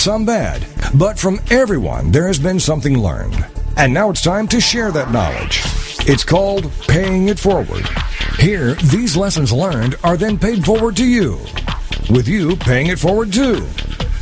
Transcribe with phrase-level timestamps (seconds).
[0.00, 0.66] some bad.
[0.94, 3.44] But from everyone, there has been something learned.
[3.76, 5.62] And now it's time to share that knowledge.
[6.00, 7.88] It's called Paying It Forward.
[8.38, 11.38] Here, these lessons learned are then paid forward to you,
[12.10, 13.66] with you paying it forward too.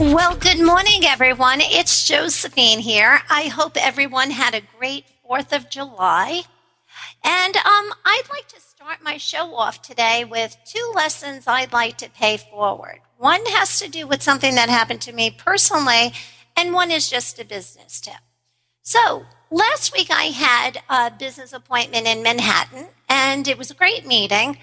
[0.00, 1.60] Well, good morning, everyone.
[1.60, 3.20] It's Josephine here.
[3.28, 6.44] I hope everyone had a great 4th of July.
[7.22, 11.98] And um, I'd like to start my show off today with two lessons I'd like
[11.98, 13.00] to pay forward.
[13.18, 16.14] One has to do with something that happened to me personally,
[16.56, 18.14] and one is just a business tip.
[18.82, 24.06] So, last week I had a business appointment in Manhattan, and it was a great
[24.06, 24.56] meeting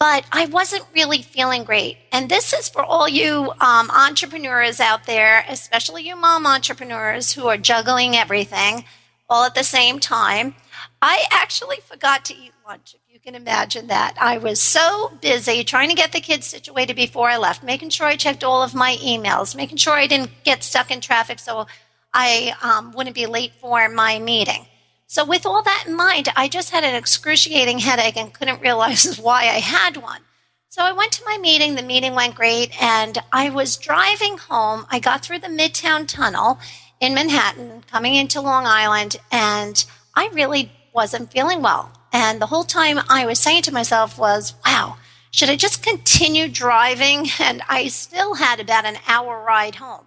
[0.00, 1.98] but I wasn't really feeling great.
[2.10, 7.46] And this is for all you um, entrepreneurs out there, especially you mom entrepreneurs who
[7.48, 8.86] are juggling everything
[9.28, 10.54] all at the same time.
[11.02, 14.14] I actually forgot to eat lunch, if you can imagine that.
[14.18, 18.06] I was so busy trying to get the kids situated before I left, making sure
[18.06, 21.66] I checked all of my emails, making sure I didn't get stuck in traffic so
[22.14, 24.66] I um, wouldn't be late for my meeting.
[25.12, 29.18] So, with all that in mind, I just had an excruciating headache and couldn't realize
[29.20, 30.20] why I had one.
[30.68, 31.74] So, I went to my meeting.
[31.74, 32.80] The meeting went great.
[32.80, 34.86] And I was driving home.
[34.88, 36.60] I got through the Midtown Tunnel
[37.00, 41.90] in Manhattan, coming into Long Island, and I really wasn't feeling well.
[42.12, 44.96] And the whole time I was saying to myself was, wow,
[45.32, 47.26] should I just continue driving?
[47.40, 50.06] And I still had about an hour ride home.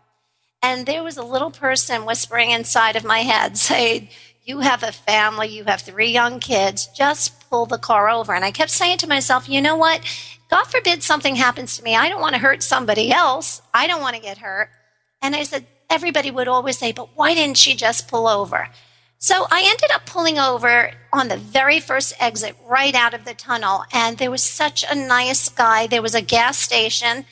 [0.62, 4.08] And there was a little person whispering inside of my head saying,
[4.46, 8.34] you have a family, you have three young kids, just pull the car over.
[8.34, 10.02] And I kept saying to myself, you know what?
[10.50, 11.96] God forbid something happens to me.
[11.96, 13.62] I don't want to hurt somebody else.
[13.74, 14.70] I don't want to get hurt.
[15.22, 18.68] And I said, everybody would always say, but why didn't she just pull over?
[19.18, 23.34] So I ended up pulling over on the very first exit right out of the
[23.34, 23.86] tunnel.
[23.94, 25.88] And there was such a nice guy.
[25.88, 27.26] There was a gas station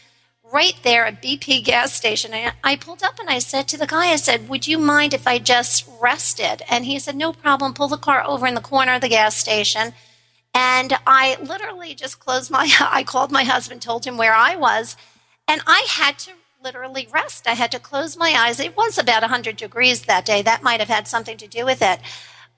[0.52, 2.34] right there, a BP gas station.
[2.34, 5.14] And I pulled up and I said to the guy, I said, Would you mind
[5.14, 6.62] if I just rested?
[6.70, 7.74] And he said, No problem.
[7.74, 9.94] Pull the car over in the corner of the gas station.
[10.54, 14.98] And I literally just closed my I called my husband, told him where I was,
[15.48, 16.32] and I had to
[16.64, 17.48] literally rest.
[17.48, 18.60] I had to close my eyes.
[18.60, 20.42] It was about 100 degrees that day.
[20.42, 22.00] That might have had something to do with it.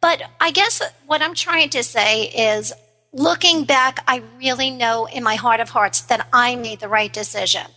[0.01, 2.73] But I guess what I'm trying to say is
[3.13, 7.13] looking back, I really know in my heart of hearts that I made the right
[7.13, 7.67] decision.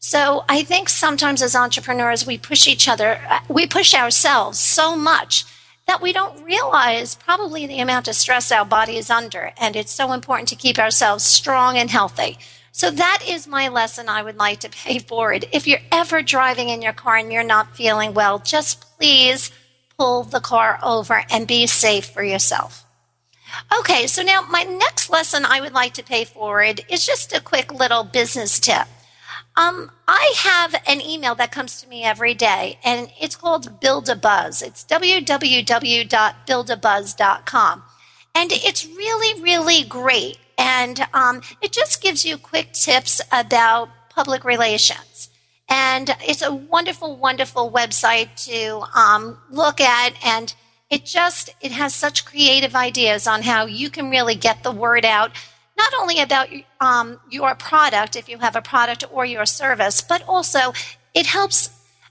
[0.00, 4.96] So I think sometimes as entrepreneurs, we push each other, uh, we push ourselves so
[4.96, 5.44] much
[5.86, 9.52] that we don't realize probably the amount of stress our body is under.
[9.58, 12.38] And it's so important to keep ourselves strong and healthy.
[12.72, 15.46] So that is my lesson I would like to pay forward.
[15.52, 19.50] If you're ever driving in your car and you're not feeling well, just please
[19.98, 22.86] pull the car over and be safe for yourself.
[23.80, 27.40] Okay, so now my next lesson I would like to pay forward is just a
[27.42, 28.86] quick little business tip.
[29.56, 34.08] Um, I have an email that comes to me every day, and it's called Build
[34.08, 34.62] a Buzz.
[34.62, 37.82] It's www.buildabuzz.com.
[38.34, 40.38] And it's really, really great.
[40.56, 45.30] And um, it just gives you quick tips about public relations.
[45.68, 50.14] And it's a wonderful, wonderful website to um, look at.
[50.24, 50.54] And
[50.90, 55.04] it just, it has such creative ideas on how you can really get the word
[55.04, 55.32] out
[55.80, 56.48] not only about
[56.80, 60.74] um, your product, if you have a product or your service, but also
[61.14, 61.70] it helps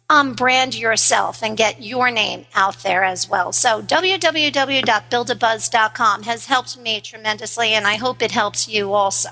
[0.10, 3.52] um, brand yourself and get your name out there as well.
[3.52, 9.30] So, www.buildabuzz.com has helped me tremendously, and I hope it helps you also.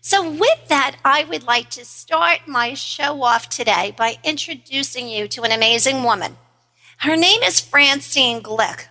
[0.00, 5.28] So, with that, I would like to start my show off today by introducing you
[5.28, 6.38] to an amazing woman.
[6.98, 8.86] Her name is Francine Glick.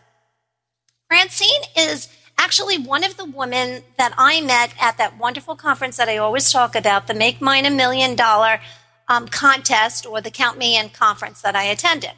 [1.08, 2.08] Francine is
[2.44, 6.52] actually one of the women that I met at that wonderful conference that I always
[6.52, 8.60] talk about, the Make Mine a Million Dollar
[9.08, 12.12] um, contest or the Count Me In conference that I attended.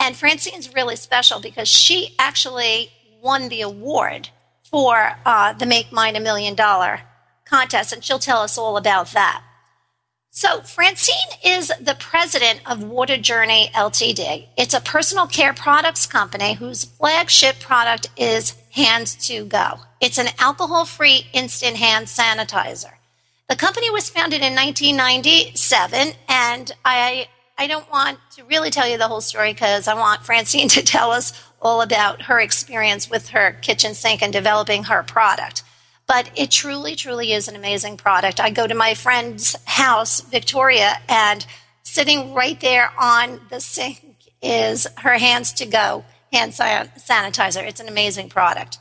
[0.00, 2.90] And Francine's really special because she actually
[3.22, 4.30] won the award
[4.64, 7.02] for uh, the Make Mine a Million Dollar
[7.44, 9.44] contest, and she'll tell us all about that.
[10.30, 14.48] So, Francine is the president of Water Journey Ltd.
[14.56, 19.80] It's a personal care products company whose flagship product is Hands to Go.
[20.00, 22.92] It's an alcohol free instant hand sanitizer.
[23.48, 27.28] The company was founded in 1997, and I,
[27.58, 30.82] I don't want to really tell you the whole story because I want Francine to
[30.82, 35.62] tell us all about her experience with her kitchen sink and developing her product
[36.06, 38.40] but it truly, truly is an amazing product.
[38.40, 41.46] I go to my friend's house, Victoria, and
[41.84, 44.00] sitting right there on the sink
[44.42, 47.66] is her hands to go hand sanitizer.
[47.66, 48.78] It's an amazing product.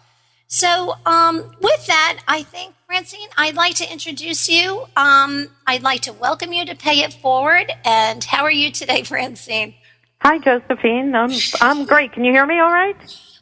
[0.48, 4.86] So, um, with that, I think, Francine, I'd like to introduce you.
[4.98, 7.72] Um, I'd like to welcome you to Pay It Forward.
[7.86, 9.76] And how are you today, Francine?
[10.20, 11.16] Hi, Josephine.
[11.16, 11.32] I'm,
[11.62, 12.12] I'm great.
[12.12, 12.98] Can you hear me all right?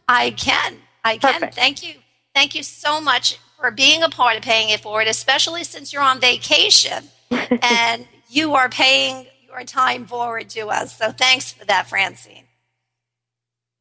[0.07, 0.77] I can.
[1.03, 1.33] I can.
[1.33, 1.55] Perfect.
[1.55, 1.95] Thank you.
[2.35, 6.03] Thank you so much for being a part of paying it forward, especially since you're
[6.03, 7.05] on vacation
[7.63, 10.95] and you are paying your time forward to us.
[10.95, 12.43] So thanks for that, Francine.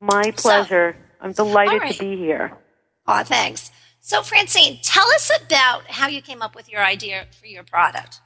[0.01, 0.97] My pleasure.
[0.99, 1.95] So, I'm delighted right.
[1.95, 2.57] to be here.
[3.07, 3.71] Oh, thanks.
[4.01, 8.21] So, Francine, tell us about how you came up with your idea for your product.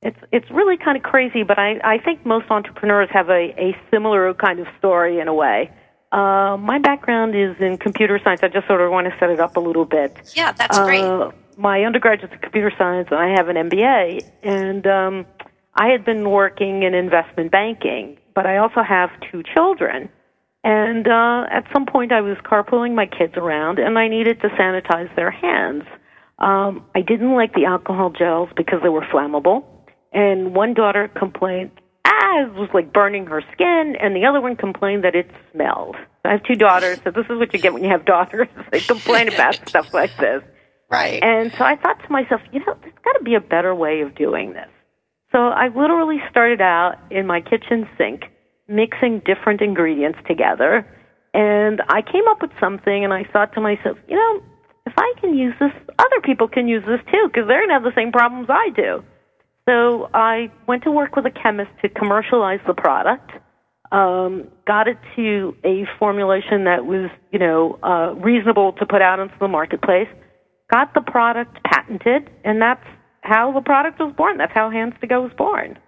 [0.00, 3.76] It's it's really kind of crazy, but I, I think most entrepreneurs have a, a
[3.90, 5.72] similar kind of story in a way.
[6.12, 8.40] Uh, my background is in computer science.
[8.42, 10.16] I just sort of want to set it up a little bit.
[10.34, 11.34] Yeah, that's uh, great.
[11.58, 14.22] My undergraduate's in computer science, and I have an MBA.
[14.42, 15.26] And um,
[15.74, 20.08] I had been working in investment banking, but I also have two children.
[20.68, 24.48] And uh, at some point, I was carpooling my kids around, and I needed to
[24.48, 25.84] sanitize their hands.
[26.38, 29.64] Um, I didn't like the alcohol gels because they were flammable.
[30.12, 31.70] And one daughter complained,
[32.04, 35.96] ah, it was like burning her skin, and the other one complained that it smelled.
[36.22, 38.48] I have two daughters, so this is what you get when you have daughters.
[38.70, 40.42] they complain about stuff like this.
[40.90, 41.22] Right.
[41.22, 44.02] And so I thought to myself, you know, there's got to be a better way
[44.02, 44.68] of doing this.
[45.32, 48.24] So I literally started out in my kitchen sink
[48.68, 50.86] mixing different ingredients together.
[51.34, 54.42] And I came up with something, and I thought to myself, you know,
[54.86, 57.74] if I can use this, other people can use this too, because they're going to
[57.74, 59.04] have the same problems I do.
[59.68, 63.30] So I went to work with a chemist to commercialize the product.
[63.92, 69.18] Um, got it to a formulation that was, you know, uh, reasonable to put out
[69.18, 70.08] into the marketplace.
[70.72, 72.84] Got the product patented, and that's
[73.22, 74.38] how the product was born.
[74.38, 75.78] That's how Hands to Go was born.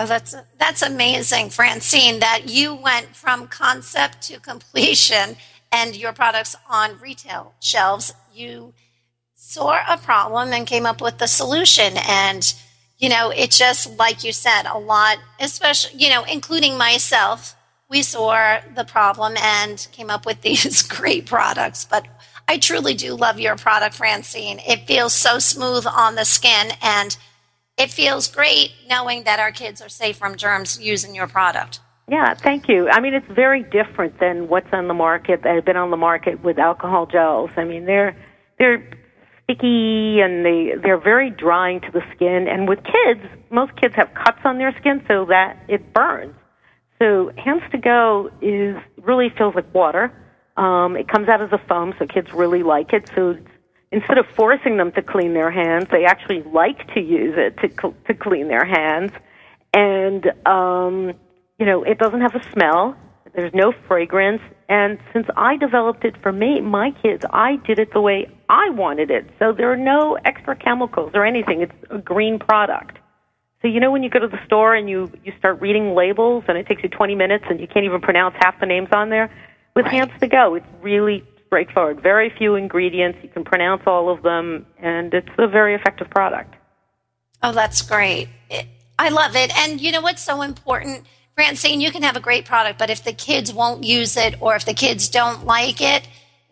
[0.00, 2.20] Oh, that's that's amazing, Francine.
[2.20, 5.36] That you went from concept to completion,
[5.70, 8.14] and your products on retail shelves.
[8.32, 8.72] You
[9.34, 12.54] saw a problem and came up with the solution, and
[12.98, 17.54] you know, it's just like you said, a lot, especially, you know, including myself,
[17.90, 21.84] we saw the problem and came up with these great products.
[21.84, 22.06] But
[22.48, 24.60] I truly do love your product, Francine.
[24.66, 27.18] It feels so smooth on the skin and
[27.80, 31.80] it feels great knowing that our kids are safe from germs using your product.
[32.08, 32.90] Yeah, thank you.
[32.90, 35.96] I mean, it's very different than what's on the market that have been on the
[35.96, 37.50] market with alcohol gels.
[37.56, 38.16] I mean, they're
[38.58, 38.86] they're
[39.44, 42.48] sticky and they they're very drying to the skin.
[42.48, 46.34] And with kids, most kids have cuts on their skin so that it burns.
[46.98, 50.12] So Hands to Go is really feels like water.
[50.56, 53.10] Um, it comes out as a foam, so kids really like it.
[53.14, 53.36] So
[53.92, 57.68] instead of forcing them to clean their hands, they actually like to use it to
[57.68, 59.12] cl- to clean their hands.
[59.72, 61.12] And um,
[61.58, 62.96] you know, it doesn't have a smell.
[63.34, 64.42] There's no fragrance.
[64.68, 68.70] And since I developed it for me, my kids, I did it the way I
[68.70, 69.30] wanted it.
[69.38, 71.62] So there are no extra chemicals or anything.
[71.62, 72.98] It's a green product.
[73.62, 76.44] So you know when you go to the store and you you start reading labels
[76.48, 79.10] and it takes you 20 minutes and you can't even pronounce half the names on
[79.10, 79.30] there.
[79.76, 79.94] With right.
[79.94, 82.00] Hands to Go, it's really straightforward.
[82.00, 83.18] Very few ingredients.
[83.22, 86.54] You can pronounce all of them, and it's a very effective product.
[87.42, 88.28] Oh, that's great.
[88.48, 88.66] It,
[89.00, 89.50] I love it.
[89.58, 91.06] And you know what's so important?
[91.34, 94.54] Francine, you can have a great product, but if the kids won't use it or
[94.54, 96.06] if the kids don't like it,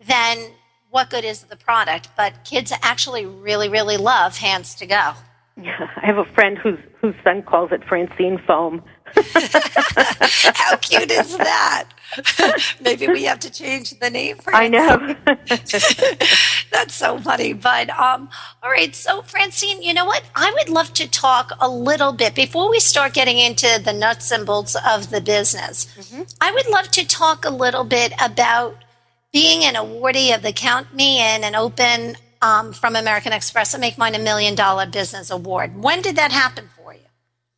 [0.05, 0.51] then
[0.89, 2.09] what good is the product?
[2.17, 5.13] But kids actually really, really love Hands to Go.
[5.55, 8.83] Yeah, I have a friend whose whose son calls it Francine foam.
[10.55, 11.89] How cute is that?
[12.81, 15.15] Maybe we have to change the name for I know.
[15.45, 17.53] That's so funny.
[17.53, 18.29] But um,
[18.63, 20.23] all right, so Francine, you know what?
[20.35, 24.31] I would love to talk a little bit before we start getting into the nuts
[24.31, 25.85] and bolts of the business.
[25.97, 26.23] Mm-hmm.
[26.41, 28.83] I would love to talk a little bit about
[29.31, 33.81] being an awardee of the Count Me In and Open um, from American Express and
[33.81, 35.81] Make Mine a Million Dollar Business Award.
[35.81, 36.69] When did that happen?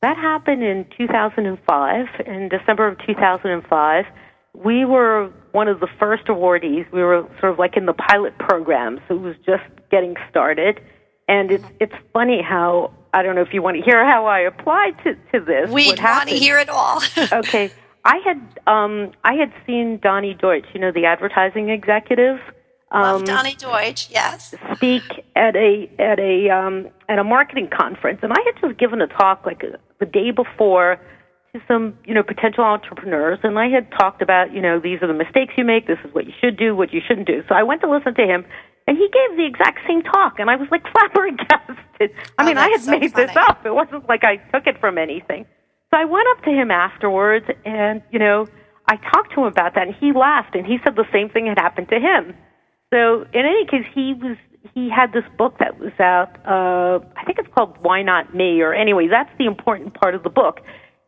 [0.02, 2.06] That happened in 2005.
[2.26, 4.06] In December of 2005,
[4.54, 6.92] we were one of the first awardees.
[6.92, 10.80] We were sort of like in the pilot program, so it was just getting started.
[11.28, 14.40] And it's it's funny how I don't know if you want to hear how I
[14.40, 15.70] applied to to this.
[15.70, 17.02] We want to hear it all.
[17.32, 17.72] okay,
[18.04, 22.40] I had um, I had seen Donny Deutsch, you know, the advertising executive.
[22.92, 24.54] Um, Love Donny Deutsch, yes.
[24.76, 25.04] Speak
[25.36, 29.08] at a at a um, at a marketing conference, and I had just given a
[29.08, 29.64] talk like
[30.00, 31.00] the day before
[31.54, 35.08] to some you know potential entrepreneurs, and I had talked about you know these are
[35.08, 37.44] the mistakes you make, this is what you should do, what you shouldn't do.
[37.48, 38.44] So I went to listen to him,
[38.88, 42.12] and he gave the exact same talk, and I was like flabbergasted.
[42.38, 43.28] I oh, mean, I had so made funny.
[43.28, 45.46] this up; it wasn't like I took it from anything.
[45.92, 48.48] So I went up to him afterwards, and you know
[48.88, 51.48] I talked to him about that, and he laughed, and he said the same thing
[51.48, 52.36] had happened to him.
[52.94, 54.38] So in any case, he was
[54.74, 56.38] he had this book that was out.
[56.46, 60.24] Uh, I think it's called Why Not Me, or anyway, that's the important part of
[60.24, 60.62] the book.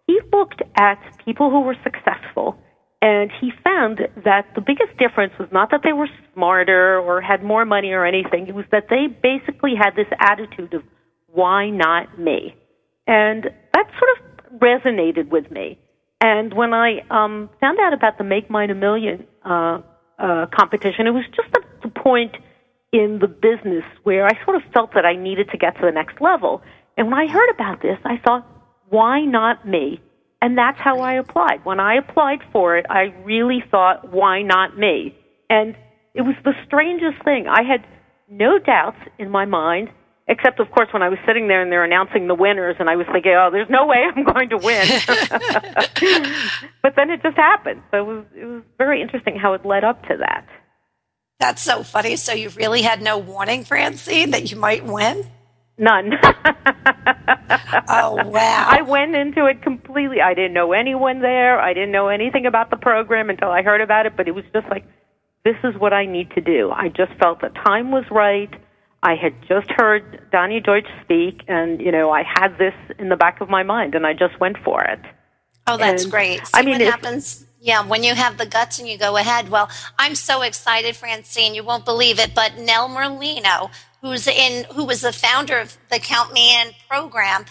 [0.08, 2.58] He looked at people who were successful,
[3.02, 7.44] and he found that the biggest difference was not that they were smarter or had
[7.44, 8.48] more money or anything.
[8.48, 10.84] It was that they basically had this attitude of
[11.28, 12.56] why not me,
[13.08, 15.80] and that sort of resonated with me.
[16.22, 19.80] And when I um, found out about the Make Mine a Million uh,
[20.18, 21.63] uh, competition, it was just the
[22.04, 22.36] point
[22.92, 25.92] in the business where I sort of felt that I needed to get to the
[25.92, 26.62] next level.
[26.96, 28.46] And when I heard about this, I thought,
[28.90, 30.00] why not me?
[30.42, 31.64] And that's how I applied.
[31.64, 35.16] When I applied for it, I really thought, why not me?
[35.50, 35.76] And
[36.14, 37.48] it was the strangest thing.
[37.48, 37.86] I had
[38.30, 39.90] no doubts in my mind,
[40.28, 42.96] except, of course, when I was sitting there and they're announcing the winners, and I
[42.96, 44.88] was thinking, oh, there's no way I'm going to win.
[46.84, 47.82] but then it just happened.
[47.90, 50.46] So it was, it was very interesting how it led up to that.
[51.40, 52.16] That's so funny.
[52.16, 55.26] So you really had no warning, Francine, that you might win?
[55.78, 56.14] None.
[57.88, 58.68] oh wow!
[58.70, 60.22] I went into it completely.
[60.22, 61.60] I didn't know anyone there.
[61.60, 64.16] I didn't know anything about the program until I heard about it.
[64.16, 64.86] But it was just like,
[65.44, 66.72] this is what I need to do.
[66.72, 68.52] I just felt the time was right.
[69.02, 73.18] I had just heard Donny Deutsch speak, and you know, I had this in the
[73.18, 75.00] back of my mind, and I just went for it.
[75.66, 76.46] Oh, that's And, great.
[76.46, 77.46] See I mean, what happens.
[77.64, 79.48] Yeah, when you have the guts and you go ahead.
[79.48, 81.56] Well, I'm so excited, Francine.
[81.56, 85.98] You won't believe it, but Nell Merlino, who's in, who was the founder of the
[85.98, 87.46] Count Me In program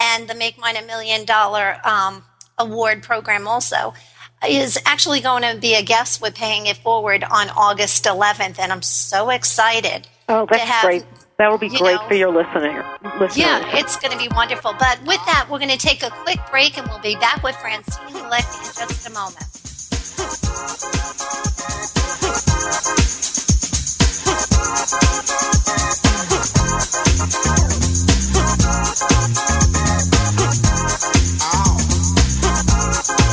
[0.00, 2.24] and the Make Mine a Million Dollar um,
[2.58, 3.94] award program, also,
[4.44, 8.72] is actually going to be a guest with Paying It Forward on August 11th, and
[8.72, 10.08] I'm so excited.
[10.28, 11.04] Oh, to that's have- great.
[11.38, 12.84] That will be you great know- for your listener.
[13.18, 13.36] listeners.
[13.36, 14.74] Yeah, it's going to be wonderful.
[14.78, 17.56] But with that, we're going to take a quick break and we'll be back with
[17.56, 18.46] Francine Glick
[18.80, 20.52] in just a moment.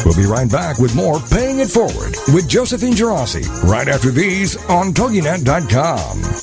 [0.05, 4.55] We'll be right back with more Paying It Forward with Josephine Geraci right after these
[4.65, 6.38] on TogiNet.com.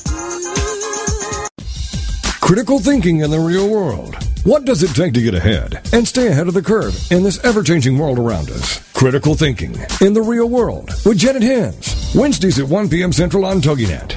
[2.47, 4.15] Critical thinking in the real world.
[4.45, 7.43] What does it take to get ahead and stay ahead of the curve in this
[7.43, 8.79] ever changing world around us?
[8.93, 12.09] Critical thinking in the real world with Janet Hens.
[12.15, 13.11] Wednesdays at 1 p.m.
[13.11, 14.16] Central on TogiNet.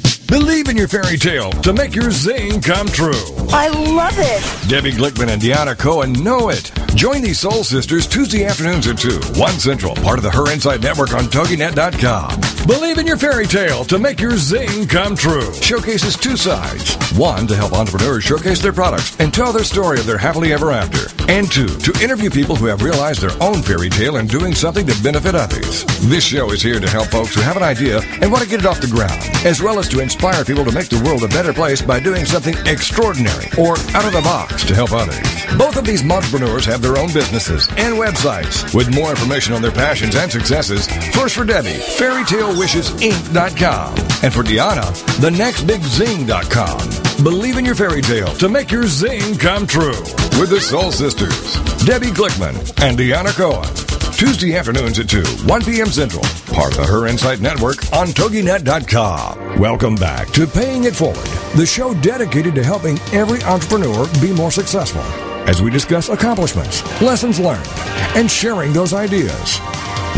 [0.31, 3.11] Believe in your fairy tale to make your zing come true.
[3.49, 4.69] I love it.
[4.69, 6.71] Debbie Glickman and Deanna Cohen know it.
[6.95, 10.79] Join these soul sisters Tuesday afternoons at 2, 1 Central, part of the Her Insight
[10.79, 12.39] Network on TogiNet.com.
[12.65, 15.53] Believe in your fairy tale to make your zing come true.
[15.55, 16.95] Showcases two sides.
[17.17, 20.71] One, to help entrepreneurs showcase their products and tell their story of their happily ever
[20.71, 21.09] after.
[21.29, 24.85] And two, to interview people who have realized their own fairy tale and doing something
[24.85, 25.85] to benefit others.
[26.07, 28.59] This show is here to help folks who have an idea and want to get
[28.59, 31.27] it off the ground, as well as to inspire people to make the world a
[31.27, 35.17] better place by doing something extraordinary or out of the box to help others.
[35.57, 38.71] Both of these entrepreneurs have their own businesses and websites.
[38.75, 44.85] With more information on their passions and successes, first for Debbie, fairytalewishesinc.com, and for Deanna,
[45.17, 47.23] thenextbigzing.com.
[47.23, 49.99] Believe in your fairy tale to make your zing come true
[50.39, 53.67] with the Soul Sisters, Debbie Glickman and Deanna Cohen.
[54.13, 55.87] Tuesday afternoons at 2, 1 p.m.
[55.87, 59.59] Central, part of Her Insight Network on TogiNet.com.
[59.59, 64.51] Welcome back to Paying It Forward, the show dedicated to helping every entrepreneur be more
[64.51, 65.01] successful
[65.47, 67.67] as we discuss accomplishments, lessons learned,
[68.15, 69.59] and sharing those ideas.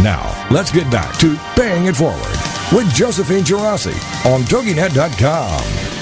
[0.02, 2.38] Now, let's get back to Paying It Forward
[2.74, 5.94] with Josephine Geraci on TogiNet.com.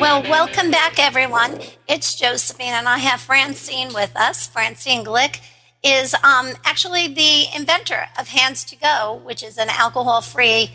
[0.00, 1.60] Well, welcome back, everyone.
[1.88, 4.46] It's Josephine, and I have Francine with us.
[4.46, 5.40] Francine Glick
[5.82, 10.70] is um, actually the inventor of Hands to Go, which is an alcohol free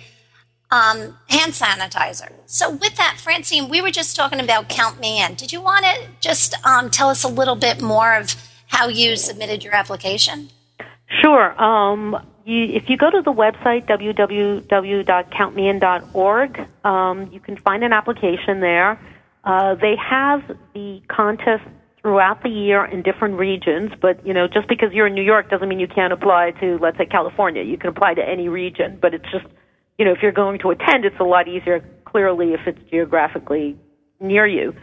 [0.69, 2.33] um, hand sanitizer.
[2.45, 5.35] So, with that, Francine, we were just talking about Count Me In.
[5.35, 8.35] Did you want to just um, tell us a little bit more of
[8.67, 10.49] how you submitted your application?
[11.21, 11.59] Sure.
[11.61, 18.59] Um, you, if you go to the website www.countmein.org, um, you can find an application
[18.59, 18.99] there.
[19.43, 20.41] Uh, they have
[20.73, 21.63] the contest
[22.01, 25.49] throughout the year in different regions, but you know, just because you're in New York
[25.49, 27.63] doesn't mean you can't apply to, let's say, California.
[27.63, 29.45] You can apply to any region, but it's just,
[29.97, 31.83] you know, if you're going to attend, it's a lot easier.
[32.05, 33.77] Clearly, if it's geographically
[34.19, 34.73] near you,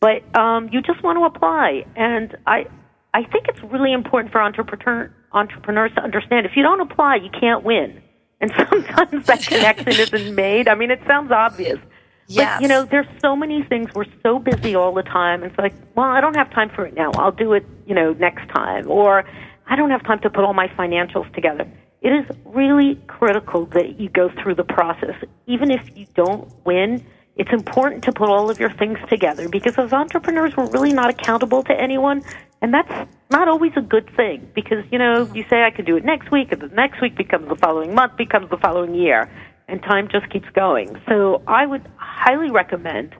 [0.00, 2.66] but um, you just want to apply, and I,
[3.14, 7.30] I think it's really important for entrepreneur, entrepreneurs to understand if you don't apply, you
[7.30, 8.02] can't win.
[8.40, 10.68] And sometimes that connection isn't made.
[10.68, 11.78] I mean, it sounds obvious.
[12.26, 12.56] Yes.
[12.56, 13.90] But, you know, there's so many things.
[13.94, 15.42] We're so busy all the time.
[15.42, 17.10] It's like, well, I don't have time for it now.
[17.14, 18.90] I'll do it, you know, next time.
[18.90, 19.24] Or
[19.66, 21.66] I don't have time to put all my financials together.
[22.00, 25.14] It is really critical that you go through the process.
[25.46, 27.04] Even if you don't win,
[27.36, 31.10] it's important to put all of your things together because as entrepreneurs, we're really not
[31.10, 32.22] accountable to anyone.
[32.62, 35.96] And that's not always a good thing because, you know, you say I could do
[35.96, 39.30] it next week and the next week becomes the following month, becomes the following year,
[39.68, 41.00] and time just keeps going.
[41.08, 43.14] So I would highly recommend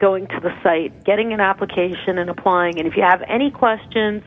[0.00, 2.78] going to the site, getting an application and applying.
[2.78, 4.22] And if you have any questions,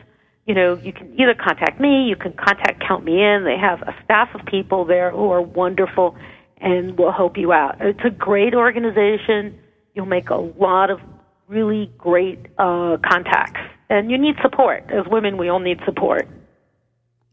[0.46, 3.44] you know, you can either contact me, you can contact Count Me In.
[3.44, 6.16] They have a staff of people there who are wonderful
[6.56, 7.76] and will help you out.
[7.80, 9.58] It's a great organization.
[9.94, 11.00] You'll make a lot of
[11.48, 13.60] really great uh, contacts.
[13.90, 14.84] And you need support.
[14.90, 16.28] As women, we all need support.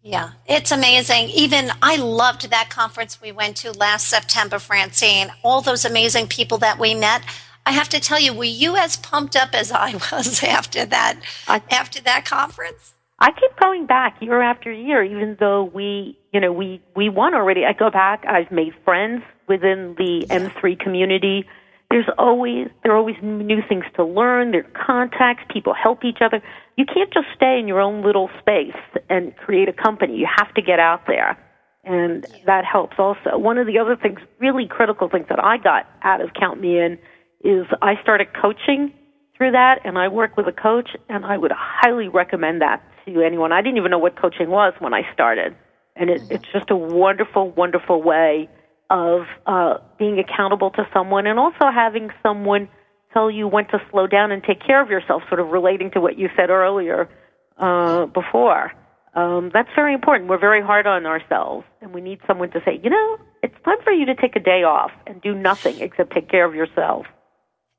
[0.05, 1.29] Yeah, it's amazing.
[1.29, 5.31] Even I loved that conference we went to last September, Francine.
[5.41, 7.23] All those amazing people that we met.
[7.65, 11.17] I have to tell you, were you as pumped up as I was after that
[11.47, 12.93] I, after that conference?
[13.17, 17.33] I keep going back year after year, even though we, you know, we we won
[17.33, 17.65] already.
[17.65, 18.25] I go back.
[18.27, 21.47] I've made friends within the M3 community.
[21.95, 24.51] There's always there are always new things to learn.
[24.51, 25.45] There are contacts.
[25.49, 26.43] People help each other.
[26.75, 28.75] You can't just stay in your own little space
[29.09, 30.17] and create a company.
[30.17, 31.37] You have to get out there,
[31.85, 33.37] and that helps also.
[33.37, 36.77] One of the other things, really critical things that I got out of Count Me
[36.79, 36.99] In,
[37.45, 38.91] is I started coaching
[39.37, 43.21] through that, and I work with a coach, and I would highly recommend that to
[43.21, 43.53] anyone.
[43.53, 45.55] I didn't even know what coaching was when I started,
[45.95, 48.49] and it, it's just a wonderful, wonderful way
[48.89, 52.69] of uh, being accountable to someone and also having someone
[53.13, 56.01] tell you when to slow down and take care of yourself, sort of relating to
[56.01, 57.09] what you said earlier
[57.57, 58.71] uh, before.
[59.15, 60.29] Um, that's very important.
[60.29, 63.77] We're very hard on ourselves, and we need someone to say, you know, it's time
[63.83, 67.05] for you to take a day off and do nothing except take care of yourself.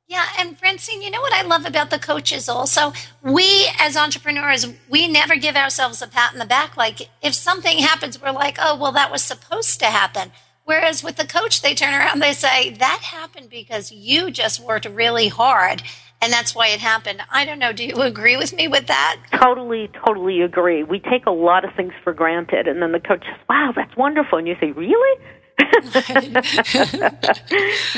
[0.09, 2.93] Yeah, and Francine, you know what I love about the coaches also?
[3.23, 6.77] We as entrepreneurs, we never give ourselves a pat in the back.
[6.77, 10.31] Like if something happens, we're like, oh, well, that was supposed to happen.
[10.67, 14.85] Whereas with the coach, they turn around, they say, that happened because you just worked
[14.85, 15.83] really hard
[16.21, 17.23] and that's why it happened.
[17.31, 17.73] I don't know.
[17.73, 19.17] Do you agree with me with that?
[19.41, 20.83] Totally, totally agree.
[20.83, 23.95] We take a lot of things for granted, and then the coach says, wow, that's
[23.97, 24.39] wonderful.
[24.39, 25.21] And you say, really?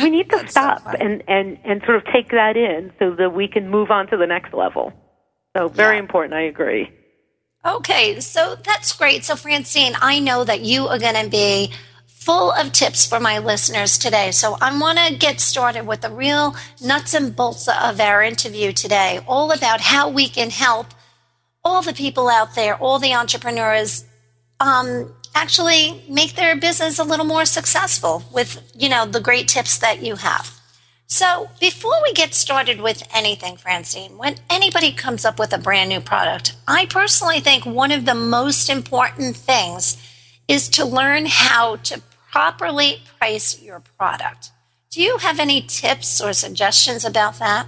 [0.02, 0.96] we need to That's stop fun.
[1.00, 4.16] and, and, and sort of take that in so that we can move on to
[4.16, 4.92] the next level.
[5.56, 6.02] So very Yeah.
[6.02, 6.34] important.
[6.34, 6.90] I agree.
[7.64, 9.24] Okay, so that's great.
[9.24, 11.72] So, Francine, I know that you are going to be
[12.28, 14.30] full of tips for my listeners today.
[14.30, 18.70] So, I want to get started with the real nuts and bolts of our interview
[18.70, 20.88] today, all about how we can help
[21.64, 24.04] all the people out there, all the entrepreneurs,
[24.60, 29.78] um, actually make their business a little more successful with, you know, the great tips
[29.78, 30.52] that you have.
[31.06, 35.88] So, before we get started with anything, Francine, when anybody comes up with a brand
[35.88, 39.96] new product, I personally think one of the most important things
[40.46, 42.02] is to learn how to
[42.38, 44.52] properly price your product.
[44.90, 47.66] Do you have any tips or suggestions about that?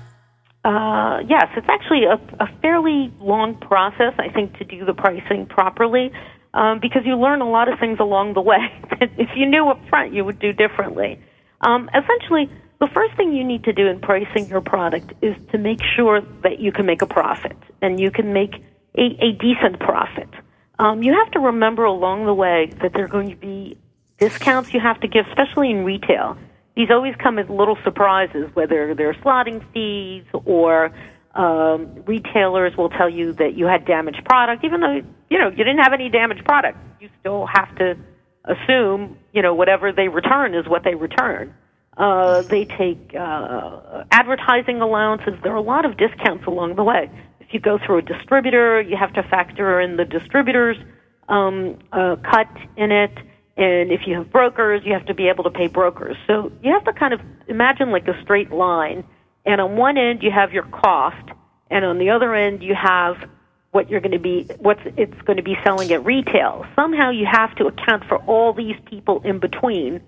[0.64, 5.46] Uh, yes, it's actually a, a fairly long process, I think, to do the pricing
[5.46, 6.12] properly
[6.54, 9.68] um, because you learn a lot of things along the way that if you knew
[9.68, 11.18] up front you would do differently.
[11.62, 15.58] Um, essentially, the first thing you need to do in pricing your product is to
[15.58, 18.54] make sure that you can make a profit and you can make
[18.96, 20.28] a, a decent profit.
[20.78, 23.76] Um, you have to remember along the way that there are going to be
[24.20, 26.36] discounts you have to give, especially in retail.
[26.76, 30.92] These always come as little surprises, whether they're slotting fees or
[31.34, 35.64] um, retailers will tell you that you had damaged product, even though you know you
[35.64, 36.78] didn't have any damaged product.
[37.00, 37.96] You still have to
[38.44, 41.54] assume you know whatever they return is what they return.
[41.96, 45.34] Uh, they take uh, advertising allowances.
[45.42, 47.10] There are a lot of discounts along the way.
[47.40, 50.76] If you go through a distributor, you have to factor in the distributor's
[51.28, 53.12] um, uh, cut in it.
[53.60, 56.16] And if you have brokers, you have to be able to pay brokers.
[56.26, 59.04] So you have to kind of imagine like a straight line.
[59.44, 61.28] And on one end, you have your cost,
[61.70, 63.16] and on the other end, you have
[63.72, 66.64] what you're going to be, what's it's going to be selling at retail.
[66.74, 70.00] Somehow, you have to account for all these people in between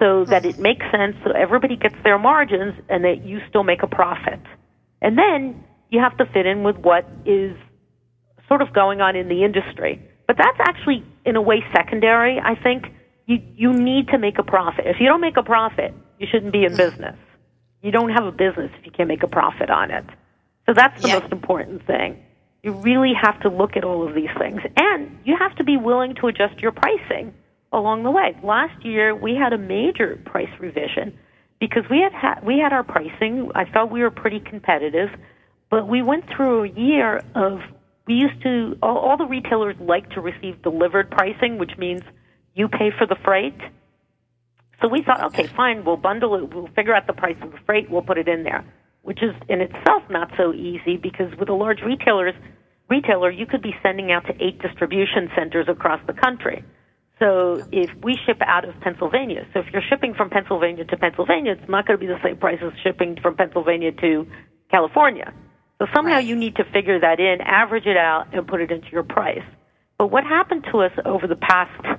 [0.00, 3.84] so that it makes sense so everybody gets their margins and that you still make
[3.84, 4.40] a profit.
[5.00, 7.56] And then you have to fit in with what is
[8.48, 10.02] sort of going on in the industry.
[10.26, 12.38] But that's actually, in a way, secondary.
[12.38, 12.86] I think
[13.26, 14.86] you, you need to make a profit.
[14.86, 16.76] If you don't make a profit, you shouldn't be in mm.
[16.76, 17.16] business.
[17.82, 20.04] You don't have a business if you can't make a profit on it.
[20.66, 21.18] So that's the yeah.
[21.18, 22.22] most important thing.
[22.62, 24.60] You really have to look at all of these things.
[24.76, 27.34] And you have to be willing to adjust your pricing
[27.72, 28.36] along the way.
[28.42, 31.16] Last year, we had a major price revision
[31.60, 33.50] because we had ha- we had our pricing.
[33.54, 35.10] I thought we were pretty competitive,
[35.70, 37.60] but we went through a year of
[38.06, 42.02] we used to all, all the retailers like to receive delivered pricing, which means
[42.56, 43.58] you pay for the freight.
[44.80, 46.52] So we thought, okay, fine, we'll bundle it.
[46.52, 47.90] We'll figure out the price of the freight.
[47.90, 48.64] We'll put it in there,
[49.02, 52.34] which is in itself not so easy because with a large retailers
[52.88, 56.64] retailer, you could be sending out to eight distribution centers across the country.
[57.18, 61.52] So if we ship out of Pennsylvania, so if you're shipping from Pennsylvania to Pennsylvania,
[61.52, 64.26] it's not going to be the same price as shipping from Pennsylvania to
[64.70, 65.32] California.
[65.78, 68.88] So somehow you need to figure that in, average it out, and put it into
[68.92, 69.44] your price.
[69.98, 71.95] But what happened to us over the past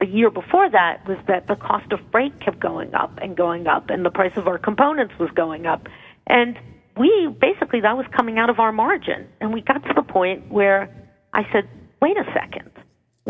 [0.00, 3.66] the year before that was that the cost of freight kept going up and going
[3.66, 5.86] up, and the price of our components was going up,
[6.26, 6.58] and
[6.96, 10.50] we basically that was coming out of our margin, and we got to the point
[10.50, 10.88] where
[11.32, 11.68] I said,
[12.00, 12.70] "Wait a second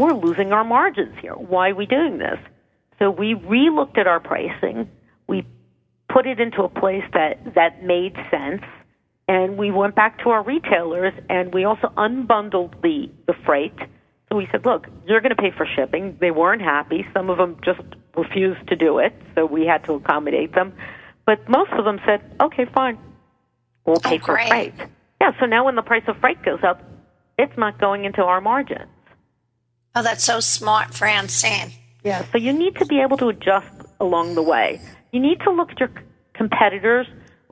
[0.01, 1.35] we're losing our margins here.
[1.35, 2.39] Why are we doing this?
[2.99, 4.89] So we relooked at our pricing.
[5.27, 5.47] We
[6.09, 8.63] put it into a place that, that made sense.
[9.29, 13.77] And we went back to our retailers and we also unbundled the, the freight.
[14.31, 16.17] So we said, look, you're going to pay for shipping.
[16.21, 17.05] They weren't happy.
[17.13, 17.81] Some of them just
[18.17, 19.13] refused to do it.
[19.35, 20.73] So we had to accommodate them.
[21.27, 22.99] But most of them said, okay, fine.
[23.85, 24.75] We'll pay oh, for freight.
[25.21, 26.83] Yeah, so now when the price of freight goes up,
[27.39, 28.89] it's not going into our margins.
[29.95, 31.73] Oh, that's so smart, Francine.
[32.05, 34.81] Yeah, so you need to be able to adjust along the way.
[35.13, 35.91] You need to look at your
[36.35, 37.07] competitors,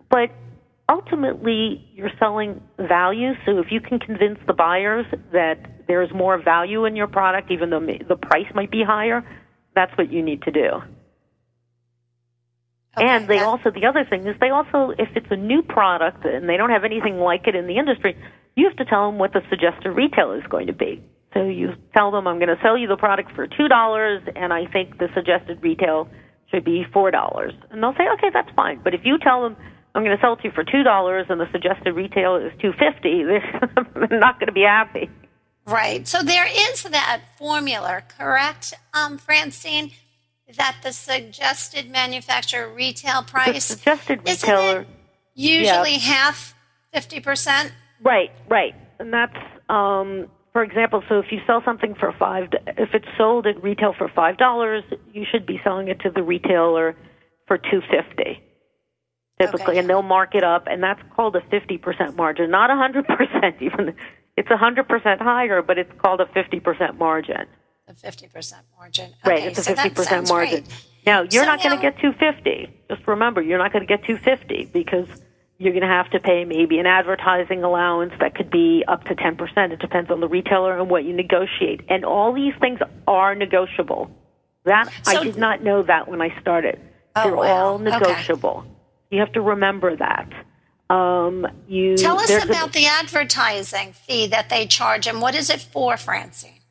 [0.08, 0.30] but
[0.88, 3.32] ultimately you're selling value.
[3.44, 7.70] So if you can convince the buyers that there's more value in your product, even
[7.70, 9.24] though the price might be higher,
[9.74, 10.70] that's what you need to do.
[12.96, 16.24] Okay, and they also, the other thing is they also, if it's a new product
[16.24, 18.16] and they don't have anything like it in the industry,
[18.56, 21.02] you have to tell them what the suggested retail is going to be.
[21.34, 24.66] So you tell them, I'm going to sell you the product for $2, and I
[24.66, 26.08] think the suggested retail
[26.50, 27.52] should be $4.
[27.70, 28.80] And they'll say, okay, that's fine.
[28.82, 29.56] But if you tell them,
[29.94, 33.24] I'm going to sell it to you for $2 and the suggested retail is 250
[33.24, 35.10] they're not going to be happy.
[35.66, 36.06] Right.
[36.08, 39.92] So there is that formula, correct, um, Francine?
[40.56, 44.86] That the suggested manufacturer retail price the suggested retailer
[45.34, 45.98] usually yeah.
[45.98, 46.54] half
[46.90, 47.72] fifty percent.
[48.02, 49.36] Right, right, and that's
[49.68, 53.94] um, for example, so if you sell something for five, if it's sold at retail
[53.96, 56.96] for five dollars, you should be selling it to the retailer
[57.46, 58.40] for two fifty,
[59.38, 59.78] typically, okay.
[59.78, 63.06] and they'll mark it up, and that's called a fifty percent margin, not a hundred
[63.06, 63.56] percent.
[63.60, 63.94] Even
[64.36, 67.46] it's a hundred percent higher, but it's called a fifty percent margin.
[67.86, 69.44] A fifty percent margin, okay, right?
[69.46, 70.64] It's a fifty so percent margin.
[70.64, 70.86] Great.
[71.06, 72.68] Now you're so not going to get two fifty.
[72.90, 75.08] Just remember, you're not going to get two fifty because
[75.58, 79.14] you're going to have to pay maybe an advertising allowance that could be up to
[79.16, 79.72] 10%.
[79.72, 81.80] It depends on the retailer and what you negotiate.
[81.88, 84.08] And all these things are negotiable.
[84.64, 86.80] That so, I did not know that when I started.
[87.16, 87.66] Oh, They're wow.
[87.66, 88.58] all negotiable.
[88.58, 88.70] Okay.
[89.10, 90.30] You have to remember that.
[90.90, 95.50] Um, you tell us about a, the advertising fee that they charge, and what is
[95.50, 96.62] it for, Francie?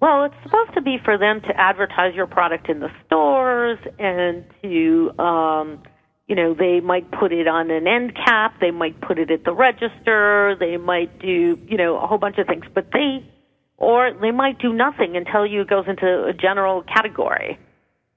[0.00, 4.44] Well, it's supposed to be for them to advertise your product in the stores and
[4.62, 5.82] to um,
[6.28, 9.44] you know, they might put it on an end cap, they might put it at
[9.44, 13.26] the register, they might do, you know, a whole bunch of things, but they,
[13.78, 17.58] or they might do nothing until you it goes into a general category.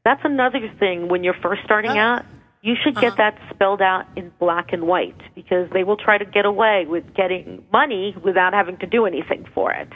[0.04, 1.98] That's another thing when you're first starting oh.
[1.98, 2.26] out.
[2.62, 3.32] You should get Uh-huh.
[3.32, 7.14] that spelled out in black and white because they will try to get away with
[7.16, 9.90] getting money without having to do anything for it.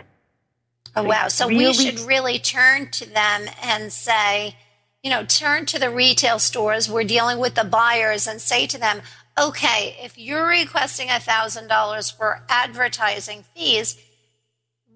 [0.96, 1.28] Oh, wow.
[1.28, 4.56] So we should really turn to them and say,
[5.04, 6.90] you know, turn to the retail stores.
[6.90, 9.02] We're dealing with the buyers and say to them,
[9.38, 13.98] okay, if you're requesting $1,000 for advertising fees,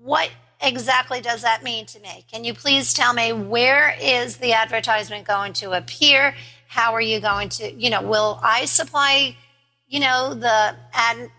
[0.01, 2.25] what exactly does that mean to me?
[2.31, 6.33] Can you please tell me where is the advertisement going to appear?
[6.69, 9.35] How are you going to, you know, will I supply,
[9.87, 11.31] you know, the ad?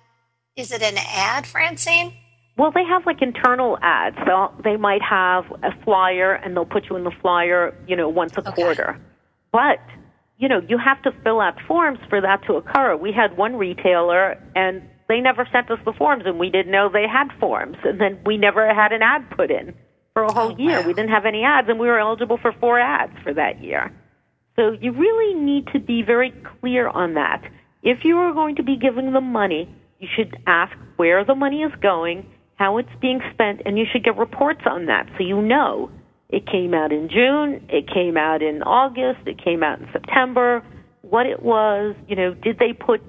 [0.57, 2.13] Is it an ad, Francine?
[2.59, 4.17] Well, they have like internal ads.
[4.27, 8.09] They'll, they might have a flyer and they'll put you in the flyer, you know,
[8.09, 8.51] once a Okay.
[8.53, 9.01] quarter.
[9.53, 9.79] But,
[10.37, 12.97] you know, you have to fill out forms for that to occur.
[12.97, 16.89] We had one retailer and they never sent us the forms and we didn't know
[16.93, 17.77] they had forms.
[17.85, 19.75] And then we never had an ad put in
[20.13, 20.83] for a whole Oh, year.
[20.83, 20.87] wow.
[20.89, 23.93] We didn't have any ads and we were eligible for four ads for that year.
[24.61, 27.43] So you really need to be very clear on that.
[27.83, 31.63] If you are going to be giving them money, you should ask where the money
[31.63, 35.41] is going, how it's being spent, and you should get reports on that so you
[35.41, 35.91] know
[36.29, 40.63] it came out in June, it came out in August, it came out in September,
[41.01, 43.01] what it was, you know, did they put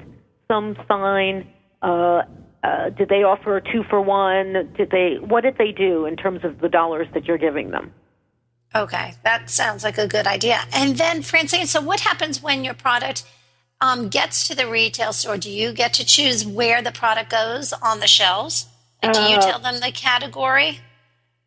[0.47, 1.45] some sign,
[1.81, 2.21] uh,
[2.63, 4.73] uh, did they offer a two for one?
[4.77, 7.93] Did they, what did they do in terms of the dollars that you're giving them?
[8.73, 10.61] Okay, that sounds like a good idea.
[10.73, 13.25] And then, Francine, so what happens when your product
[13.81, 15.37] um, gets to the retail store?
[15.37, 18.67] Do you get to choose where the product goes on the shelves?
[19.01, 20.79] And do you Uh, tell them the category?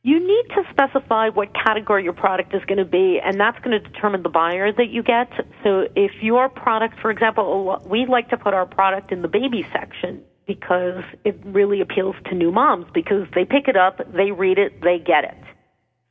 [0.02, 3.70] You need to specify what category your product is going to be, and that's going
[3.70, 5.30] to determine the buyer that you get.
[5.62, 9.66] So, if your product, for example, we like to put our product in the baby
[9.72, 14.58] section because it really appeals to new moms because they pick it up, they read
[14.58, 15.38] it, they get it.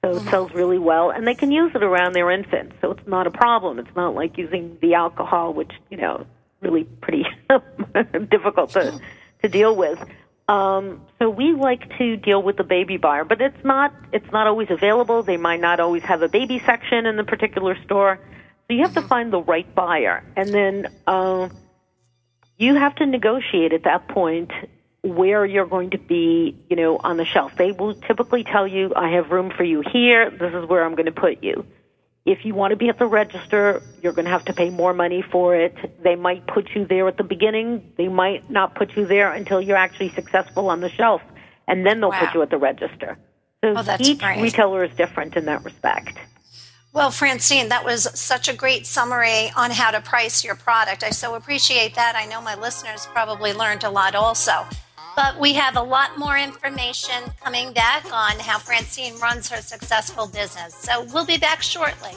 [0.03, 2.75] So it sells really well, and they can use it around their infants.
[2.81, 3.79] So it's not a problem.
[3.79, 6.27] It's not like using the alcohol, which you know,
[6.59, 7.25] really pretty
[8.29, 8.99] difficult to
[9.41, 10.03] to deal with.
[10.49, 14.45] Um, so we like to deal with the baby buyer, but it's not it's not
[14.45, 15.23] always available.
[15.23, 18.19] They might not always have a baby section in the particular store.
[18.67, 21.47] So you have to find the right buyer, and then uh,
[22.57, 24.51] you have to negotiate at that point
[25.03, 27.51] where you're going to be, you know, on the shelf.
[27.57, 30.29] They will typically tell you, "I have room for you here.
[30.29, 31.65] This is where I'm going to put you."
[32.25, 34.93] If you want to be at the register, you're going to have to pay more
[34.93, 35.75] money for it.
[36.01, 37.91] They might put you there at the beginning.
[37.97, 41.21] They might not put you there until you're actually successful on the shelf,
[41.67, 42.19] and then they'll Wow.
[42.25, 43.17] put you at the register.
[43.61, 44.41] So Oh, that's each great.
[44.41, 46.17] retailer is different in that respect.
[46.93, 51.03] Well, Francine, that was such a great summary on how to price your product.
[51.03, 52.15] I so appreciate that.
[52.15, 54.65] I know my listeners probably learned a lot also.
[55.15, 60.27] But we have a lot more information coming back on how Francine runs her successful
[60.27, 60.73] business.
[60.73, 62.13] So we'll be back shortly.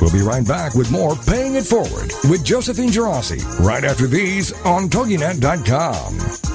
[0.00, 4.52] We'll be right back with more Paying It Forward with Josephine Geraci right after these
[4.64, 6.45] on TogiNet.com.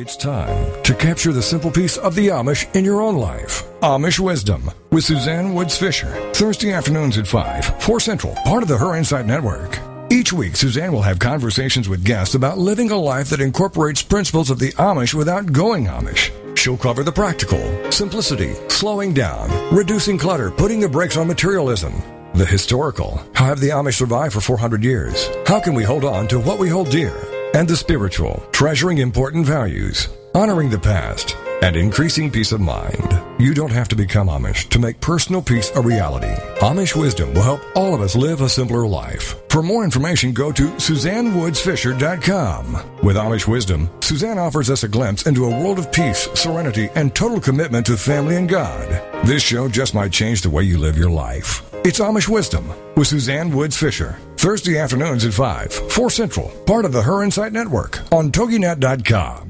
[0.00, 3.64] It's time to capture the simple peace of the Amish in your own life.
[3.82, 6.08] Amish Wisdom with Suzanne Woods Fisher.
[6.32, 9.78] Thursday afternoons at 5, 4 Central, part of the Her Insight Network.
[10.10, 14.48] Each week, Suzanne will have conversations with guests about living a life that incorporates principles
[14.48, 16.30] of the Amish without going Amish.
[16.56, 17.60] She'll cover the practical,
[17.92, 21.92] simplicity, slowing down, reducing clutter, putting the brakes on materialism,
[22.32, 25.28] the historical, how have the Amish survived for 400 years?
[25.46, 27.12] How can we hold on to what we hold dear?
[27.52, 33.20] And the spiritual, treasuring important values, honoring the past, and increasing peace of mind.
[33.40, 36.32] You don't have to become Amish to make personal peace a reality.
[36.60, 39.34] Amish wisdom will help all of us live a simpler life.
[39.48, 43.00] For more information, go to SuzanneWoodsFisher.com.
[43.02, 47.12] With Amish wisdom, Suzanne offers us a glimpse into a world of peace, serenity, and
[47.16, 48.86] total commitment to family and God.
[49.26, 51.68] This show just might change the way you live your life.
[51.84, 54.16] It's Amish Wisdom with Suzanne Woods Fisher.
[54.40, 59.49] Thursday afternoons at 5, 4 Central, part of the Her Insight Network on TogiNet.com.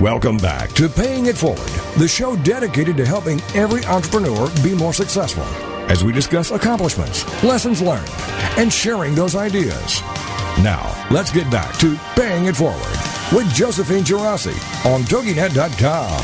[0.00, 4.92] Welcome back to Paying It Forward, the show dedicated to helping every entrepreneur be more
[4.92, 5.44] successful
[5.90, 8.10] as we discuss accomplishments, lessons learned,
[8.58, 10.02] and sharing those ideas.
[10.62, 12.76] Now, let's get back to Paying It Forward.
[13.32, 14.54] with Josephine Geraci
[14.84, 16.20] on TogiNet.com.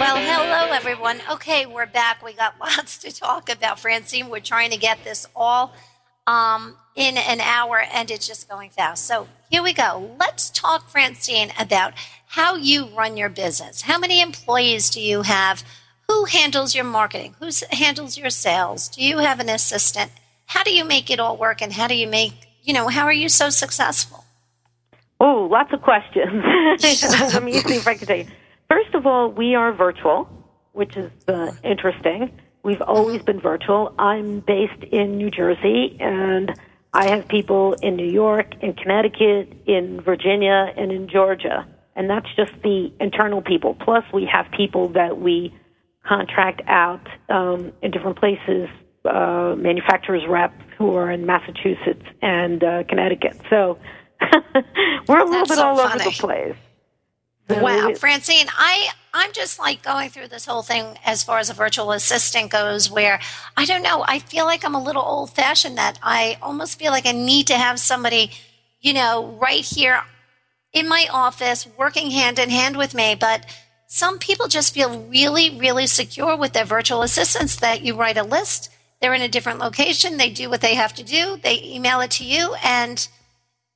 [0.00, 1.20] Well, hello, everyone.
[1.30, 2.24] Okay, we're back.
[2.24, 4.28] We got lots to talk about, Francine.
[4.30, 5.72] We're trying to get this all
[6.26, 9.04] um, in an hour, and it's just going fast.
[9.04, 10.16] So here we go.
[10.18, 11.92] Let's talk, Francine, about
[12.28, 13.82] how you run your business.
[13.82, 15.62] How many employees do you have?
[16.08, 17.36] Who handles your marketing?
[17.38, 18.88] Who handles your sales?
[18.88, 20.10] Do you have an assistant?
[20.46, 23.04] How do you make it all work, and how do you make, you know, how
[23.04, 24.24] are you so successful?
[25.20, 26.42] Oh, lots of questions.
[26.82, 28.26] Let me see if I can tell you.
[28.68, 30.28] First of all, we are virtual,
[30.72, 32.30] which is uh, interesting.
[32.62, 33.94] We've always been virtual.
[33.98, 36.52] I'm based in New Jersey, and
[36.96, 41.66] I have people in New York, in Connecticut, in Virginia, and in Georgia.
[41.94, 43.74] And that's just the internal people.
[43.74, 45.54] Plus, we have people that we
[46.08, 48.70] contract out um, in different places,
[49.04, 53.42] uh, manufacturers rep who are in Massachusetts and uh, Connecticut.
[53.50, 53.78] So
[55.06, 56.00] we're a little That's bit so all funny.
[56.00, 56.56] over the place.
[57.48, 61.48] So Wow, Francine, I I'm just like going through this whole thing as far as
[61.48, 63.20] a virtual assistant goes where
[63.56, 66.90] I don't know, I feel like I'm a little old fashioned that I almost feel
[66.90, 68.32] like I need to have somebody,
[68.80, 70.02] you know, right here
[70.72, 73.46] in my office working hand in hand with me, but
[73.86, 78.24] some people just feel really really secure with their virtual assistants that you write a
[78.24, 82.00] list, they're in a different location, they do what they have to do, they email
[82.00, 83.06] it to you and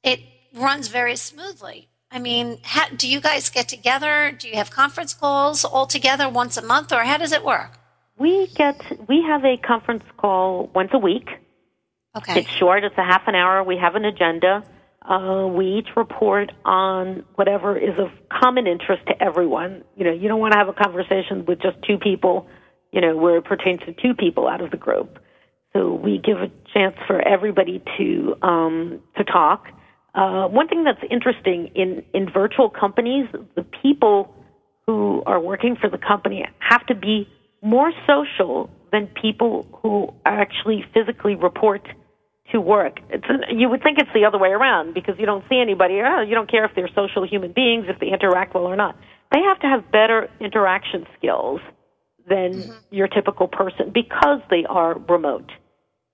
[0.03, 0.21] it
[0.53, 1.90] runs very smoothly.
[2.11, 4.33] I mean, how, do you guys get together?
[4.37, 7.81] Do you have conference calls all together once a month, or how does it work?
[8.21, 11.29] we get we have a conference call once a week.
[12.17, 12.41] Okay.
[12.41, 12.85] It's short.
[12.85, 13.65] It's a half an hour.
[13.65, 14.63] We have an agenda.
[15.03, 19.83] Uh, we each report on whatever is of common interest to everyone.
[19.97, 22.47] You know, you don't want to have a conversation with just two people.
[22.93, 25.19] You know, where it pertains to two people out of the group.
[25.73, 29.67] So we give a chance for everybody to um, to talk.
[30.15, 34.35] Uh, one thing that's interesting in in virtual companies, the people
[34.87, 37.29] who are working for the company have to be
[37.63, 41.87] more social than people who actually physically report
[42.51, 42.99] to work.
[43.11, 46.01] It's you would think it's the other way around because you don't see anybody.
[46.05, 48.97] Oh, you don't care if they're social human beings, if they interact well or not.
[49.33, 51.61] They have to have better interaction skills
[52.29, 55.51] than your typical person because they are remote.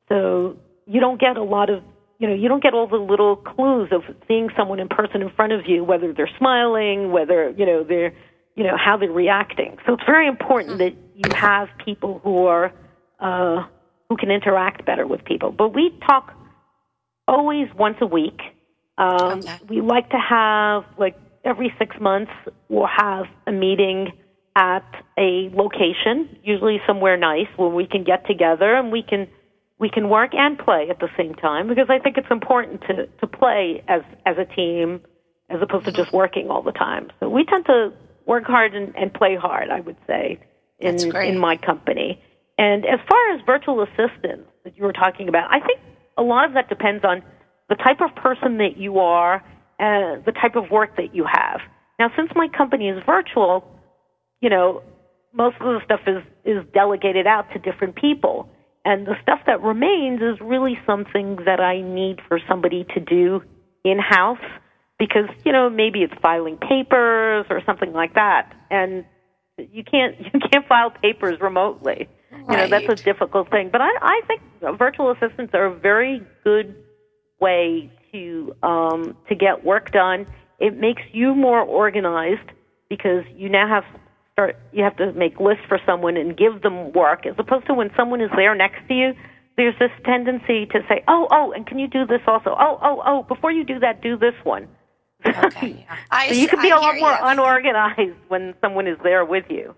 [0.08, 0.56] So
[0.86, 1.82] you don't get a lot of,
[2.18, 5.30] you know, you don't get all the little clues of seeing someone in person in
[5.30, 8.14] front of you, whether they're smiling, whether, you know, they're,
[8.54, 9.76] you know, how they're reacting.
[9.86, 12.72] So it's very important that you have people who are,
[13.20, 13.66] uh,
[14.08, 15.52] who can interact better with people.
[15.52, 16.32] But we talk
[17.28, 18.40] always once a week.
[18.98, 19.58] Um, Okay.
[19.68, 22.32] We like to have, like, every six months,
[22.68, 24.12] we'll have a meeting
[24.56, 24.86] at
[25.18, 29.28] a location, usually somewhere nice, where we can get together and we can
[29.78, 33.06] we can work and play at the same time because I think it's important to
[33.06, 35.00] to play as as a team
[35.48, 37.10] as opposed to just working all the time.
[37.20, 37.92] So we tend to
[38.26, 40.40] work hard and, and play hard, I would say,
[40.78, 42.22] in in my company.
[42.58, 45.78] And as far as virtual assistants that you were talking about, I think
[46.16, 47.22] a lot of that depends on
[47.68, 49.44] the type of person that you are
[49.78, 51.60] and the type of work that you have.
[51.98, 53.64] Now, since my company is virtual,
[54.40, 54.82] you know,
[55.34, 58.48] most of the stuff is is delegated out to different people.
[58.86, 63.42] And the stuff that remains is really something that I need for somebody to do
[63.84, 64.38] in house
[64.96, 68.52] because, you know, maybe it's filing papers or something like that.
[68.70, 69.04] And
[69.58, 72.08] you can't you can't file papers remotely.
[72.30, 73.70] You know, that's a difficult thing.
[73.72, 74.42] But I I think
[74.78, 76.76] virtual assistants are a very good
[77.40, 80.28] way to um, to get work done.
[80.60, 82.52] It makes you more organized
[82.88, 83.84] because you now have
[84.36, 87.74] start you have to make lists for someone and give them work as opposed to
[87.74, 89.14] when someone is there next to you.
[89.56, 92.50] There's this tendency to say, "Oh, oh, and can you do this also?
[92.50, 94.68] Oh, oh, oh, before you do that, do this one."
[95.26, 95.86] Okay.
[96.10, 97.18] I, So you can be I a lot more you.
[97.22, 99.74] unorganized when someone is there with you.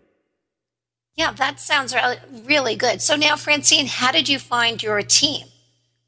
[1.15, 1.95] Yeah, that sounds
[2.45, 3.01] really good.
[3.01, 5.47] So now, Francine, how did you find your team?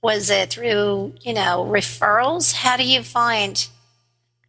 [0.02, 2.54] Was it through, you know, referrals?
[2.54, 3.68] How do you find,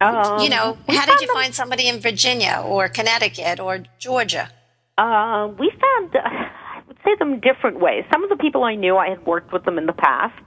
[0.02, 4.50] Um, you know, how did you find somebody in Virginia or Connecticut or Georgia?
[4.98, 8.04] Uh, we found, uh, I would say them different ways.
[8.12, 10.42] Some of the people I knew, I had worked with them in the past,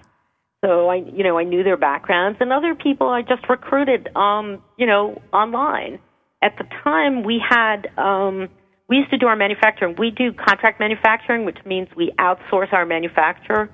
[0.64, 2.38] so I, you know, I knew their backgrounds.
[2.42, 6.00] And other people I just recruited, um, you know, online.
[6.42, 8.50] At the time, we had, um,
[8.90, 9.96] we used to do our manufacturing.
[9.98, 13.70] We do contract manufacturing, which means we outsource our manufacturer.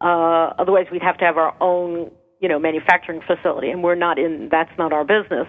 [0.00, 2.10] Uh, otherwise, we'd have to have our own,
[2.40, 4.48] you know, manufacturing facility, and we're not in.
[4.50, 5.46] That's not our business.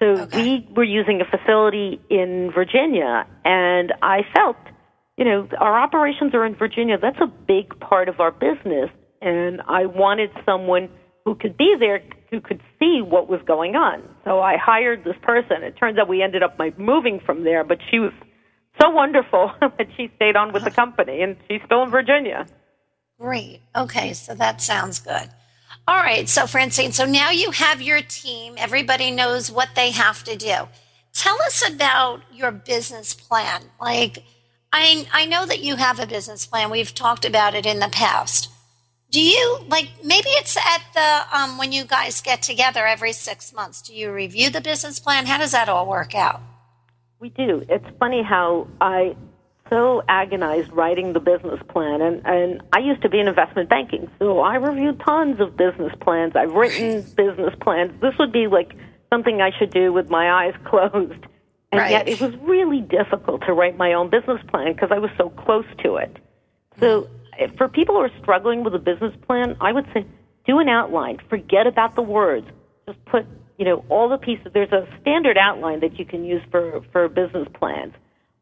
[0.00, 0.42] So Okay.
[0.42, 4.56] we were using a facility in Virginia, and I felt,
[5.16, 6.98] you know, our operations are in Virginia.
[6.98, 8.90] That's a big part of our business,
[9.22, 10.88] and I wanted someone
[11.24, 14.02] who could be there who could see what was going on.
[14.24, 15.62] So I hired this person.
[15.62, 18.12] It turns out we ended up like, moving from there, but she was
[18.80, 22.46] so wonderful that she stayed on with the company, and she's still in Virginia.
[23.20, 23.60] Great.
[23.76, 25.30] Okay, so that sounds good.
[25.86, 28.54] All right, so Francine, so now you have your team.
[28.56, 30.68] Everybody knows what they have to do.
[31.12, 33.62] Tell us about your business plan.
[33.80, 34.24] Like,
[34.72, 36.70] I I know that you have a business plan.
[36.70, 38.50] We've talked about it in the past.
[39.10, 43.52] Do you like maybe it's at the um, when you guys get together every six
[43.52, 43.82] months?
[43.82, 45.26] Do you review the business plan?
[45.26, 46.40] How does that all work out?
[47.20, 47.64] We do.
[47.68, 49.14] It's funny how I
[49.70, 54.10] so agonized writing the business plan and and I used to be in investment banking,
[54.18, 56.34] so I reviewed tons of business plans.
[56.36, 57.92] I've written business plans.
[58.00, 58.74] This would be like
[59.12, 61.26] something I should do with my eyes closed.
[61.72, 61.90] And Right.
[61.90, 65.30] yet it was really difficult to write my own business plan because I was so
[65.30, 66.16] close to it.
[66.78, 67.08] So
[67.56, 70.06] for people who are struggling with a business plan, I would say
[70.46, 71.18] do an outline.
[71.28, 72.46] Forget about the words.
[72.86, 73.26] Just put,
[73.58, 74.46] you know, all the pieces.
[74.52, 77.94] There's a standard outline that you can use for, for business plans.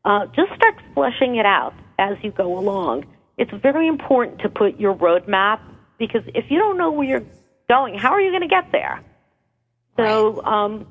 [0.05, 3.05] Uh, just start fleshing it out as you go along.
[3.39, 5.61] It's very important to put your roadmap
[5.99, 7.25] because if you don't know where you're
[7.69, 9.03] going, how are you going to get there?
[9.97, 10.89] So um,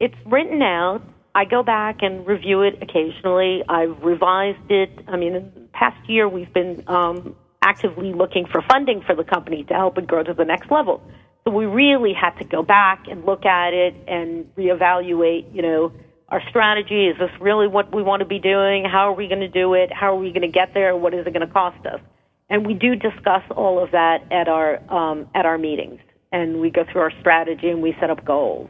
[0.00, 1.02] it's written out.
[1.34, 3.62] I go back and review it occasionally.
[3.68, 4.90] I've revised it.
[5.06, 9.24] I mean, in the past year, we've been um, actively looking for funding for the
[9.24, 11.02] company to help it grow to the next level.
[11.44, 15.92] So we really had to go back and look at it and reevaluate, you know,
[16.30, 17.06] our strategy.
[17.06, 18.84] Is this really what we want to be doing?
[18.84, 19.92] How are we going to do it?
[19.92, 20.96] How are we going to get there?
[20.96, 22.00] What is it going to cost us?
[22.48, 26.00] And we do discuss all of that at our um, at our meetings,
[26.32, 28.68] and we go through our strategy and we set up goals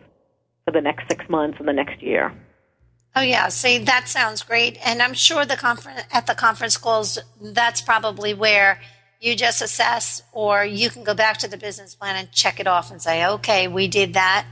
[0.65, 2.33] for the next six months and the next year.
[3.17, 7.19] Oh yeah, see that sounds great, and I'm sure the conference at the conference calls
[7.41, 8.81] that's probably where
[9.21, 12.67] you just assess, or you can go back to the business plan and check it
[12.67, 14.47] off and say, okay, we did that.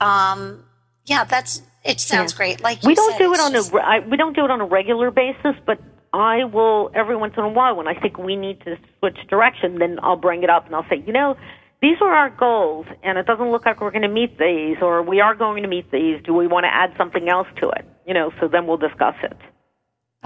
[0.00, 0.64] Um,
[1.06, 2.00] yeah, that's it.
[2.00, 2.36] Sounds Yeah.
[2.36, 2.60] great.
[2.62, 4.60] Like we don't said, do it on just- a I, we don't do it on
[4.60, 5.78] a regular basis, but
[6.12, 9.78] I will every once in a while when I think we need to switch direction,
[9.78, 11.36] then I'll bring it up and I'll say, you know,
[11.82, 15.02] these are our goals, and it doesn't look like we're going to meet these, or
[15.02, 16.20] we are going to meet these.
[16.22, 17.86] Do we want to add something else to it?
[18.06, 19.36] You know, so then we'll discuss it.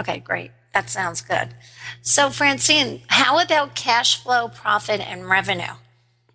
[0.00, 0.50] Okay, great.
[0.72, 1.54] That sounds good.
[2.02, 5.74] So, Francine, how about cash flow, profit, and revenue?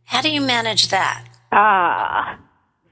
[0.06, 1.26] How do you manage that?
[1.52, 2.40] Ah,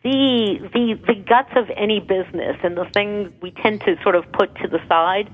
[0.08, 4.24] the the the guts of any business and the thing we tend to sort of
[4.32, 5.30] put to the side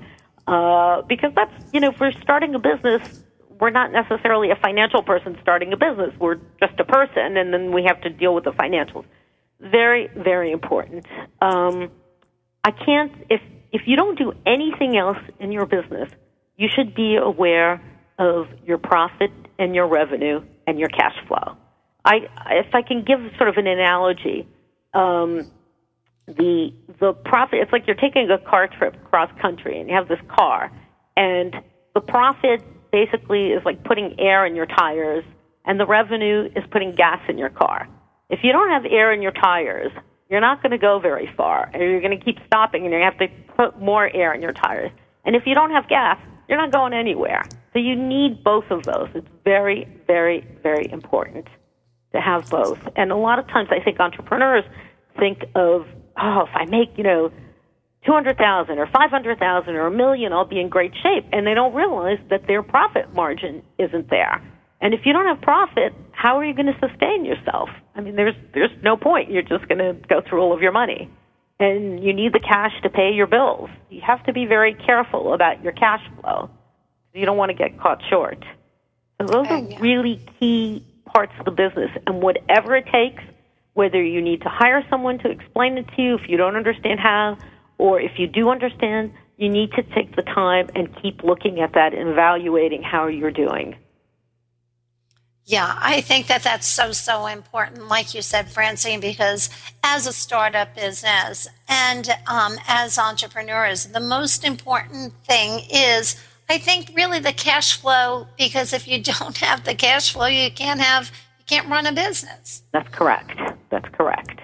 [0.46, 3.22] uh, because that's you know if we're starting a business
[3.60, 6.10] we're not necessarily a financial person starting a business.
[6.18, 9.04] We're just a person and then we have to deal with the financials.
[9.60, 11.06] Very very important.
[11.40, 11.90] Um,
[12.64, 13.40] I can't if
[13.72, 16.10] if you don't do anything else in your business
[16.56, 17.80] you should be aware
[18.18, 21.56] of your profit and your revenue and your cash flow.
[22.04, 22.16] I,
[22.50, 24.46] if I can give sort of an analogy,
[24.94, 25.50] um,
[26.26, 27.60] the the profit.
[27.60, 30.70] It's like you're taking a car trip cross country, and you have this car,
[31.16, 31.54] and
[31.94, 35.24] the profit basically is like putting air in your tires,
[35.64, 37.88] and the revenue is putting gas in your car.
[38.30, 39.92] If you don't have air in your tires,
[40.30, 43.00] you're not going to go very far, and you're going to keep stopping, and you
[43.00, 44.90] have to put more air in your tires.
[45.24, 46.18] And if you don't have gas,
[46.48, 47.44] you're not going anywhere.
[47.72, 49.08] So you need both of those.
[49.14, 51.46] It's very, very, very important
[52.12, 52.78] to have both.
[52.96, 54.64] And a lot of times I think entrepreneurs
[55.18, 55.86] think of,
[56.16, 57.30] oh, if I make, you know,
[58.06, 61.24] 200,000 or 500,000 or a million, I'll be in great shape.
[61.32, 64.42] And they don't realize that their profit margin isn't there.
[64.80, 67.70] And if you don't have profit, how are you going to sustain yourself?
[67.94, 69.30] I mean, there's there's no point.
[69.30, 71.10] You're just going to go through all of your money.
[71.58, 73.70] And you need the cash to pay your bills.
[73.88, 76.50] You have to be very careful about your cash flow.
[77.14, 78.44] You don't want to get caught short.
[79.20, 81.90] So those are really key parts of the business.
[82.06, 83.22] And whatever it takes,
[83.74, 87.00] whether you need to hire someone to explain it to you if you don't understand
[87.00, 87.36] how,
[87.78, 91.72] or if you do understand, you need to take the time and keep looking at
[91.74, 93.76] that and evaluating how you're doing.
[95.46, 99.50] Yeah, I think that that's so, so important, like you said, Francine, because
[99.82, 106.16] as a startup business and um, as entrepreneurs, the most important thing is,
[106.48, 110.50] I think, really the cash flow, because if you don't have the cash flow, you
[110.50, 112.62] can't have, you can't run a business.
[112.72, 113.32] That's correct.
[113.74, 114.40] That's correct.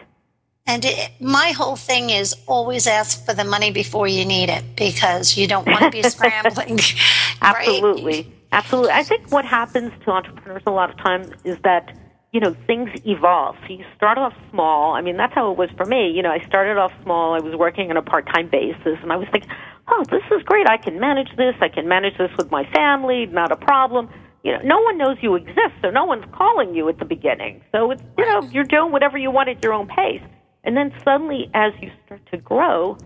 [0.66, 4.64] And it, my whole thing is always ask for the money before you need it
[4.76, 6.78] because you don't want to be scrambling.
[7.40, 7.68] right?
[7.68, 8.34] Absolutely.
[8.50, 8.90] Absolutely.
[8.90, 11.96] I think what happens to entrepreneurs a lot of times is that,
[12.32, 13.54] you know, things evolve.
[13.68, 14.94] So you start off small.
[14.94, 16.10] I mean, that's how it was for me.
[16.10, 17.34] You know, I started off small.
[17.34, 19.50] I was working on a part time basis, and I was thinking,
[19.86, 20.68] oh, this is great.
[20.68, 21.54] I can manage this.
[21.60, 24.08] I can manage this with my family, not a problem.
[24.42, 27.62] You know, no one knows you exist, so no one's calling you at the beginning.
[27.72, 30.22] So it's, you know, you're doing whatever you want at your own pace.
[30.64, 32.96] And then suddenly, as you start to grow,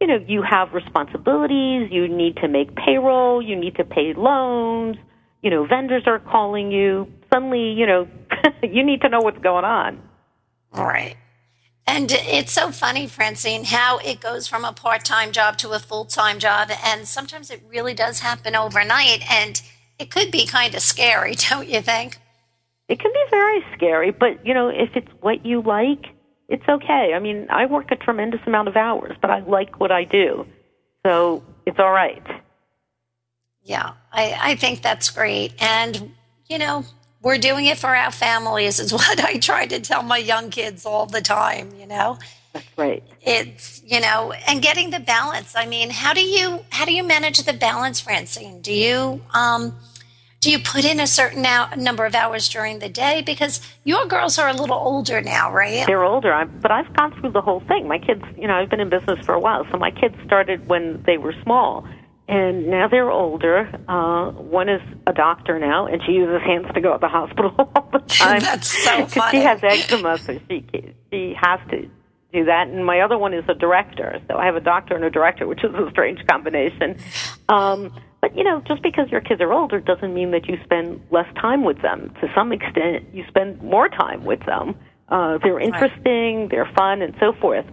[0.00, 4.96] you know, you have responsibilities, you need to make payroll, you need to pay loans,
[5.42, 7.10] you know, vendors are calling you.
[7.32, 8.08] Suddenly, you know,
[8.62, 10.02] you need to know what's going on.
[10.72, 11.16] Right.
[11.86, 15.78] And it's so funny, Francine, how it goes from a part time job to a
[15.78, 16.70] full time job.
[16.84, 19.22] And sometimes it really does happen overnight.
[19.30, 19.60] And
[19.98, 22.18] it could be kind of scary, don't you think?
[22.88, 26.06] It can be very scary, but, you know, if it's what you like,
[26.48, 27.12] it's okay.
[27.14, 30.46] I mean, I work a tremendous amount of hours, but I like what I do.
[31.04, 32.22] So it's all right.
[33.62, 35.52] Yeah, I, I think that's great.
[35.62, 36.12] And,
[36.48, 36.86] you know,
[37.20, 40.86] we're doing it for our families, is what I try to tell my young kids
[40.86, 42.18] all the time, you know?
[42.52, 43.04] That's right.
[43.20, 45.54] It's, you know, and getting the balance.
[45.54, 48.60] I mean, how do you, how do you manage the balance, Francine?
[48.62, 49.76] Do you, um,
[50.40, 51.42] do you put in a certain
[51.76, 53.22] number of hours during the day?
[53.26, 55.84] Because your girls are a little older now, right?
[55.86, 57.88] They're older, i but I've gone through the whole thing.
[57.88, 60.68] My kids, you know, I've been in business for a while, so my kids started
[60.68, 61.88] when they were small,
[62.28, 63.68] and now they're older.
[63.88, 67.52] Uh, one is a doctor now, and she uses hands to go to the hospital
[67.58, 68.40] all the time.
[68.40, 69.38] That's so funny.
[69.38, 70.64] she has eczema, so she
[71.10, 71.90] she has to
[72.32, 72.68] do that.
[72.68, 75.46] And my other one is a director, so I have a doctor and a director,
[75.46, 76.98] which is a strange combination.
[77.48, 81.00] Um, but you know, just because your kids are older doesn't mean that you spend
[81.10, 82.12] less time with them.
[82.20, 84.74] To some extent, you spend more time with them.
[85.08, 86.50] Uh, they're interesting, right.
[86.50, 87.64] they're fun, and so forth.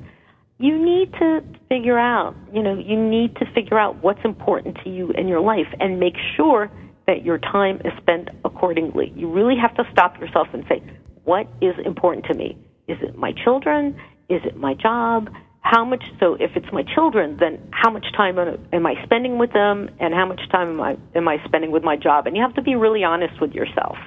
[0.57, 4.89] You need to figure out, you know, you need to figure out what's important to
[4.89, 6.71] you in your life and make sure
[7.07, 9.11] that your time is spent accordingly.
[9.15, 10.81] You really have to stop yourself and say,
[11.25, 12.57] what is important to me?
[12.87, 13.99] Is it my children?
[14.29, 15.29] Is it my job?
[15.65, 19.51] how much so if it's my children then how much time am i spending with
[19.51, 19.89] them?
[19.99, 22.27] And how much time am i am i spending with my job?
[22.27, 23.97] And you have to be really honest with yourself.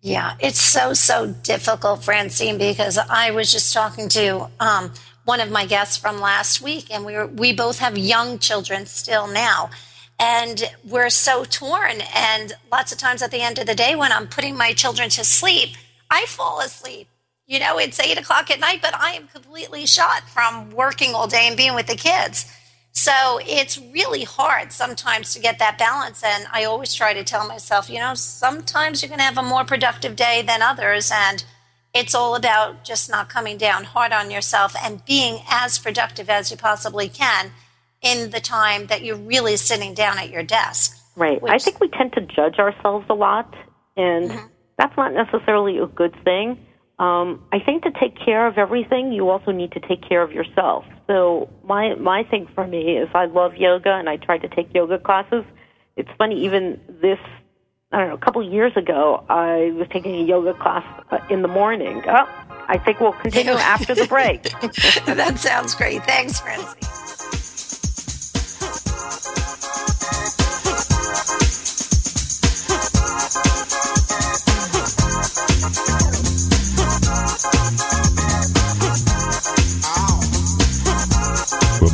[0.00, 4.90] Yeah it's so so difficult francine because i was just talking to um,
[5.26, 8.86] one of my guests from last week and we were, we both have young children
[8.86, 9.70] still now.
[10.18, 14.12] And we're so torn and lots of times at the end of the day when
[14.12, 15.70] i'm putting my children to sleep
[16.08, 17.08] i fall asleep
[17.46, 21.26] you know, it's eight o'clock at night, but I am completely shot from working all
[21.26, 22.50] day and being with the kids.
[22.92, 26.22] So it's really hard sometimes to get that balance.
[26.22, 29.42] And I always try to tell myself, you know, sometimes you're going to have a
[29.42, 31.10] more productive day than others.
[31.12, 31.44] And
[31.92, 36.50] it's all about just not coming down hard on yourself and being as productive as
[36.50, 37.50] you possibly can
[38.00, 40.96] in the time that you're really sitting down at your desk.
[41.16, 41.42] Right.
[41.42, 43.54] Which, I think we tend to judge ourselves a lot,
[43.96, 44.46] and mm-hmm.
[44.76, 46.58] that's not necessarily a good thing
[46.98, 50.32] um, I think to take care of everything, you also need to take care of
[50.32, 50.84] yourself.
[51.06, 54.72] So my my thing for me is I love yoga and I try to take
[54.72, 55.44] yoga classes.
[55.96, 57.18] It's funny, even this
[57.92, 61.18] I don't know, a couple of years ago, I was taking a yoga class uh,
[61.30, 62.02] in the morning.
[62.06, 62.28] Oh,
[62.68, 64.42] I think we'll continue after the break.
[65.06, 66.02] that sounds great.
[66.04, 66.80] Thanks, Francie.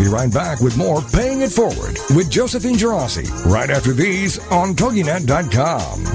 [0.00, 4.74] Be right back with more Paying It Forward with Josephine Geraci right after these on
[4.74, 6.06] TogiNet.com.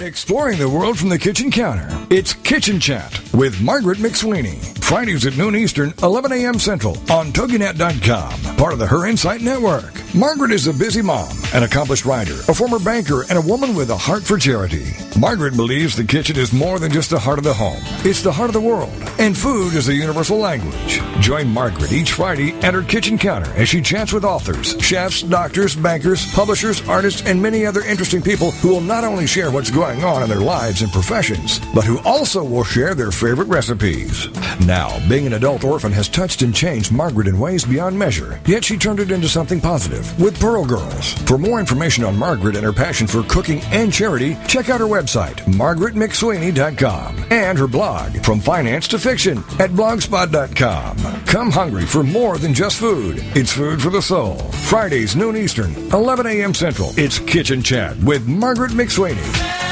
[0.00, 2.01] Exploring the world from the kitchen counter.
[2.14, 4.60] It's Kitchen Chat with Margaret McSweeney.
[4.84, 6.58] Fridays at noon Eastern, 11 a.m.
[6.58, 9.94] Central on TogiNet.com, part of the Her Insight Network.
[10.14, 13.88] Margaret is a busy mom, an accomplished writer, a former banker, and a woman with
[13.88, 14.84] a heart for charity.
[15.18, 17.80] Margaret believes the kitchen is more than just the heart of the home.
[18.04, 21.00] It's the heart of the world, and food is a universal language.
[21.20, 25.74] Join Margaret each Friday at her kitchen counter as she chats with authors, chefs, doctors,
[25.74, 29.82] bankers, publishers, artists, and many other interesting people who will not only share what's going
[29.92, 34.28] going on in their lives and professions, but who also will share their favorite recipes.
[34.66, 38.64] Now, being an adult orphan has touched and changed Margaret in ways beyond measure, yet
[38.64, 41.12] she turned it into something positive with Pearl Girls.
[41.24, 44.86] For more information on Margaret and her passion for cooking and charity, check out her
[44.86, 50.96] website, margaretmcsweeney.com, and her blog, From Finance to Fiction, at blogspot.com.
[51.26, 53.16] Come hungry for more than just food.
[53.36, 54.36] It's food for the soul.
[54.68, 56.54] Fridays, noon Eastern, 11 a.m.
[56.54, 56.90] Central.
[56.96, 59.71] It's Kitchen Chat with Margaret McSweeney.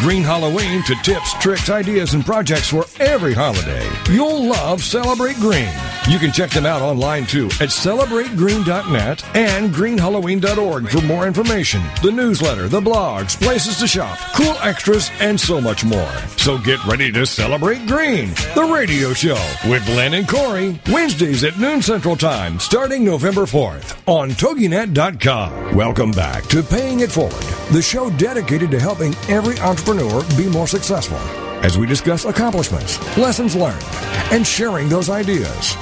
[0.00, 5.72] Green Halloween to tips, tricks, ideas, and projects for every holiday, you'll love Celebrate Green.
[6.08, 12.12] You can check them out online too at celebrategreen.net and greenhalloween.org for more information, the
[12.12, 16.12] newsletter, the blogs, places to shop, cool extras, and so much more.
[16.36, 21.58] So get ready to celebrate green, the radio show with Len and Corey, Wednesdays at
[21.58, 25.74] noon Central Time, starting November 4th on TogiNet.com.
[25.74, 27.32] Welcome back to Paying It Forward,
[27.72, 31.18] the show dedicated to helping every entrepreneur be more successful
[31.64, 33.82] as we discuss accomplishments, lessons learned,
[34.30, 35.74] and sharing those ideas.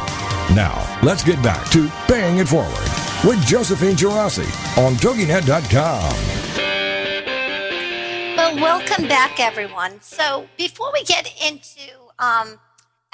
[0.55, 2.89] Now, let's get back to Paying It Forward
[3.25, 4.47] with Josephine Geraci
[4.79, 6.43] on TogiNet.com.
[8.37, 10.01] Well, welcome back, everyone.
[10.01, 12.59] So, before we get into um,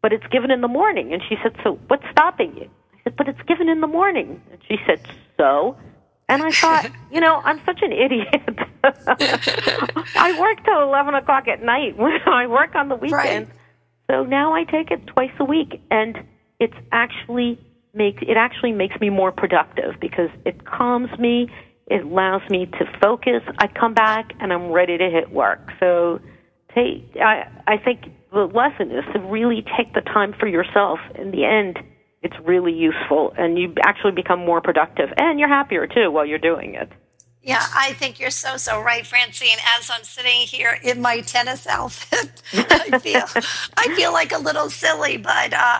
[0.01, 1.13] but it's given in the morning.
[1.13, 2.69] And she said, so what's stopping you?
[2.93, 4.41] I said, but it's given in the morning.
[4.51, 5.01] And she said,
[5.37, 5.75] so?
[6.29, 8.59] And I thought, you know, I'm such an idiot.
[10.15, 13.49] I work till 11 o'clock at night when I work on the weekends.
[14.11, 16.17] So now I take it twice a week, and
[16.59, 17.59] it's actually
[17.99, 21.49] it actually makes me more productive because it calms me.
[21.87, 23.41] It allows me to focus.
[23.59, 25.59] I come back and I'm ready to hit work.
[25.79, 26.19] So
[26.75, 30.99] take I I think the lesson is to really take the time for yourself.
[31.15, 31.79] In the end,
[32.21, 36.39] it's really useful, and you actually become more productive, and you're happier too while you're
[36.39, 36.91] doing it.
[37.41, 39.57] Yeah, I think you're so so right, Francine.
[39.77, 43.23] As I'm sitting here in my tennis outfit, I feel
[43.77, 45.79] I feel like a little silly, but uh,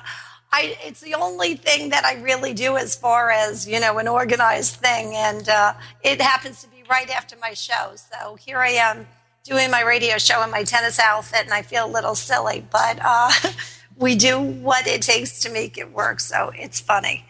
[0.51, 4.07] I it's the only thing that I really do as far as you know an
[4.07, 5.73] organized thing, and uh,
[6.03, 7.93] it happens to be right after my show.
[7.95, 9.07] So here I am
[9.43, 12.99] doing my radio show in my tennis outfit, and I feel a little silly, but
[13.03, 13.31] uh,
[13.97, 16.19] we do what it takes to make it work.
[16.19, 17.25] So it's funny.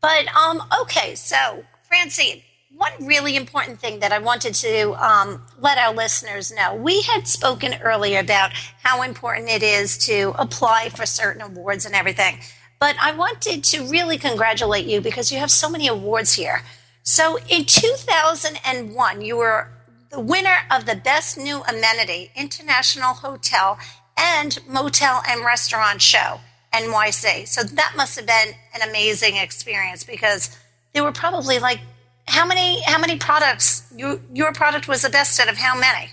[0.00, 2.42] But um, okay, so Francine,
[2.76, 7.26] one really important thing that I wanted to um, let our listeners know we had
[7.26, 8.52] spoken earlier about
[8.82, 12.38] how important it is to apply for certain awards and everything.
[12.78, 16.62] But I wanted to really congratulate you because you have so many awards here.
[17.02, 19.68] So in 2001, you were
[20.10, 23.78] the winner of the Best New Amenity International Hotel
[24.18, 26.40] and Motel and Restaurant Show,
[26.74, 27.48] NYC.
[27.48, 30.54] So that must have been an amazing experience because
[30.92, 31.80] there were probably like
[32.28, 36.10] how many how many products you, your product was the best out of how many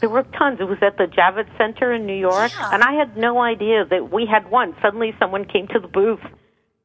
[0.00, 0.58] There were tons.
[0.60, 2.70] It was at the Javits Center in New York, Yeah.
[2.72, 4.74] and I had no idea that we had one.
[4.80, 6.20] Suddenly, someone came to the booth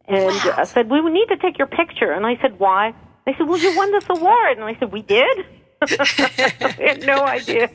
[0.07, 0.53] and Wow.
[0.57, 2.93] uh, said, "We need to take your picture." And I said, "Why?"
[3.26, 5.45] They said, "Well, you won this award." And I said, "We did."
[5.82, 7.70] I had no idea.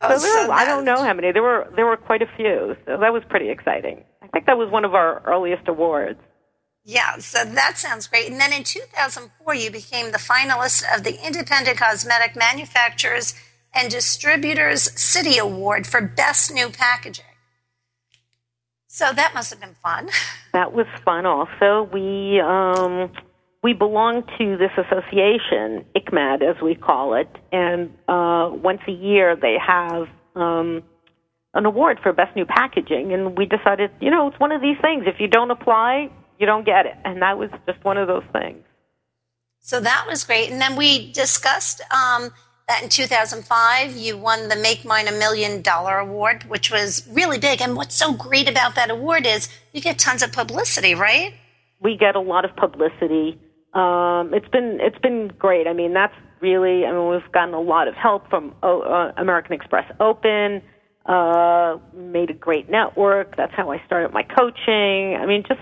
[0.00, 1.30] Oh, so there, so I don't know how many.
[1.32, 2.76] There were there were quite a few.
[2.84, 4.04] So that was pretty exciting.
[4.22, 6.18] I think that was one of our earliest awards.
[6.84, 8.30] Yeah so that sounds great.
[8.30, 13.34] And then in 2004 you became the finalist of the independent cosmetic manufacturers
[13.74, 17.24] and distributors CITE award for best new packaging.
[18.86, 20.08] So that must have been fun.
[20.52, 21.26] That was fun.
[21.26, 23.10] Also, we um,
[23.64, 29.34] we belong to this association, ICMAD, as we call it, and uh, once a year
[29.34, 30.06] they have
[30.36, 30.84] um,
[31.54, 34.76] an award for best new packaging, and we decided, you know, it's one of these
[34.80, 35.06] things.
[35.08, 36.08] If you don't apply,
[36.38, 38.64] you don't get it, and that was just one of those things.
[39.60, 42.30] So that was great, and then we discussed um,
[42.68, 47.38] that in 2005 you won the Make Mine a Million Dollar Award, which was really
[47.38, 47.60] big.
[47.60, 51.34] And what's so great about that award is you get tons of publicity, right?
[51.80, 53.38] We get a lot of publicity.
[53.74, 55.66] Um, it's been it's been great.
[55.66, 56.86] I mean, that's really.
[56.86, 60.62] I mean, we've gotten a lot of help from uh, American Express Open.
[61.04, 63.36] Uh, made a great network.
[63.36, 65.16] That's how I started my coaching.
[65.20, 65.60] I mean, just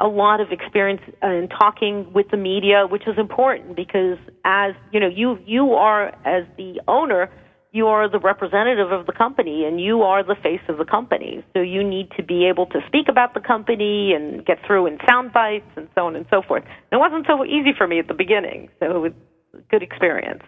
[0.00, 4.74] a lot of experience uh, in talking with the media, which is important because as
[4.92, 7.30] you know, you you are as the owner,
[7.72, 11.44] you are the representative of the company and you are the face of the company.
[11.52, 14.98] So you need to be able to speak about the company and get through in
[15.06, 16.62] sound bites and so on and so forth.
[16.62, 19.12] And it wasn't so easy for me at the beginning, so it was
[19.54, 20.42] a good experience.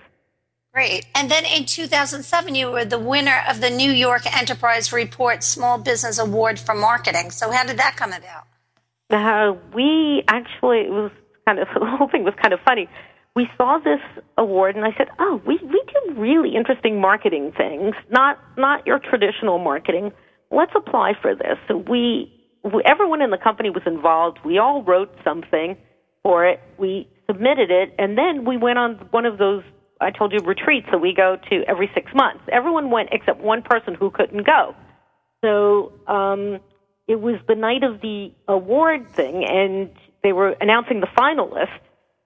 [0.72, 1.06] Great.
[1.16, 5.78] And then in 2007, you were the winner of the New York Enterprise Report Small
[5.78, 7.32] Business Award for Marketing.
[7.32, 8.46] So, how did that come about?
[9.10, 11.10] Uh, we actually it was
[11.46, 12.88] kind of the whole thing was kind of funny.
[13.36, 14.00] We saw this
[14.36, 18.98] award, and I said, "Oh, we we do really interesting marketing things, not not your
[18.98, 20.12] traditional marketing.
[20.50, 22.32] Let's apply for this." So we,
[22.64, 24.38] we everyone in the company was involved.
[24.44, 25.76] We all wrote something
[26.22, 26.60] for it.
[26.76, 29.62] We submitted it, and then we went on one of those
[30.00, 32.40] I told you retreats that we go to every six months.
[32.50, 34.74] Everyone went except one person who couldn't go.
[35.44, 36.60] So um,
[37.10, 39.90] it was the night of the award thing, and
[40.22, 41.82] they were announcing the finalists.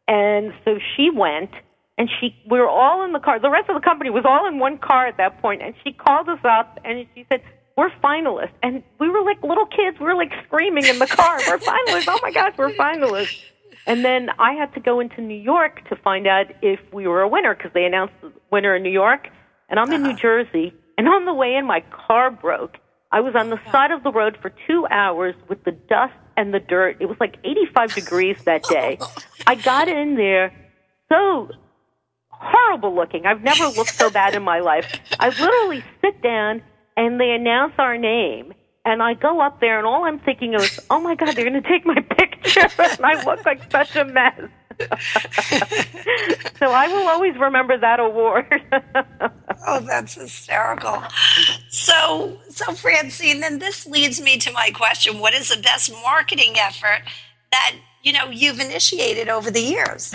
[0.06, 1.52] And so she went,
[1.96, 3.40] and she we were all in the car.
[3.40, 5.92] The rest of the company was all in one car at that point, and she
[5.92, 7.40] called us up and she said,
[7.78, 9.98] "We're finalists." And we were like little kids.
[9.98, 12.08] We were like screaming in the car, "We're finalists!
[12.08, 13.40] Oh my gosh, we're finalists!"
[13.86, 17.22] And then I had to go into New York to find out if we were
[17.22, 19.28] a winner because they announced the winner in New York,
[19.70, 20.18] and I'm in New uh-huh.
[20.20, 20.74] Jersey.
[20.98, 22.76] And on the way in, my car broke
[23.14, 26.52] I was on the side of the road for two hours with the dust and
[26.52, 26.96] the dirt.
[26.98, 28.98] It was like 85 degrees that day.
[29.46, 30.52] I got in there
[31.08, 31.48] so
[32.28, 33.24] horrible looking.
[33.24, 34.92] I've never looked so bad in my life.
[35.20, 36.60] I literally sit down
[36.96, 38.52] and they announce our name.
[38.84, 41.62] And I go up there, and all I'm thinking is, oh my God, they're going
[41.62, 42.68] to take my picture.
[42.80, 44.40] and I look like such a mess.
[46.58, 48.46] so I will always remember that award.
[49.66, 51.02] oh, that's hysterical.
[51.68, 56.54] So, so Francine, then this leads me to my question: What is the best marketing
[56.58, 57.02] effort
[57.52, 60.14] that you know you've initiated over the years?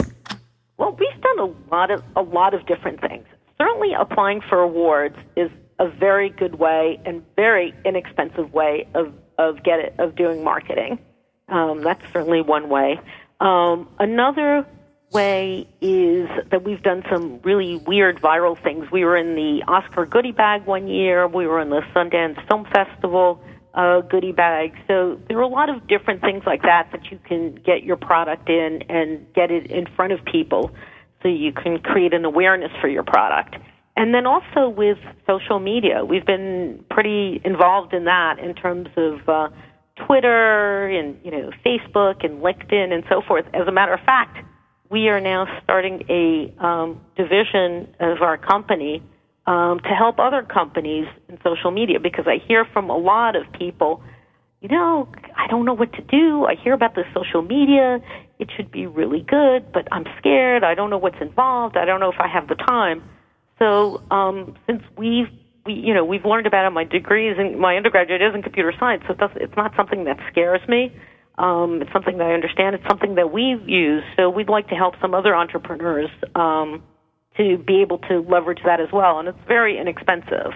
[0.77, 3.25] Well, we've done a lot of a lot of different things.
[3.57, 9.63] Certainly, applying for awards is a very good way and very inexpensive way of of
[9.63, 10.99] get it, of doing marketing.
[11.47, 12.99] Um, that's certainly one way.
[13.39, 14.65] Um, another
[15.11, 18.85] way is that we've done some really weird viral things.
[18.91, 21.27] We were in the Oscar goodie bag one year.
[21.27, 23.41] We were in the Sundance Film Festival
[23.73, 24.73] uh, goodie bag.
[24.87, 27.97] So there are a lot of different things like that that you can get your
[27.97, 30.71] product in and get it in front of people
[31.21, 33.55] so you can create an awareness for your product.
[33.95, 39.27] And then also with social media, we've been pretty involved in that in terms of
[39.27, 39.49] uh,
[40.05, 43.45] Twitter and you know Facebook and LinkedIn and so forth.
[43.53, 44.37] As a matter of fact,
[44.89, 49.03] we are now starting a um, division of our company
[49.45, 53.51] um, to help other companies in social media because I hear from a lot of
[53.53, 54.03] people,
[54.61, 56.45] you know, I don't know what to do.
[56.45, 57.99] I hear about this social media.
[58.39, 60.63] It should be really good, but I'm scared.
[60.63, 61.77] I don't know what's involved.
[61.77, 63.03] I don't know if I have the time.
[63.57, 65.27] So um, since we've
[65.65, 66.71] we you know we've learned about it.
[66.71, 70.17] My degrees and my undergraduate is in computer science, so it it's not something that
[70.31, 70.93] scares me.
[71.37, 72.75] Um, it's something that I understand.
[72.75, 74.03] It's something that we use.
[74.17, 76.83] So we'd like to help some other entrepreneurs um,
[77.37, 80.51] to be able to leverage that as well, and it's very inexpensive.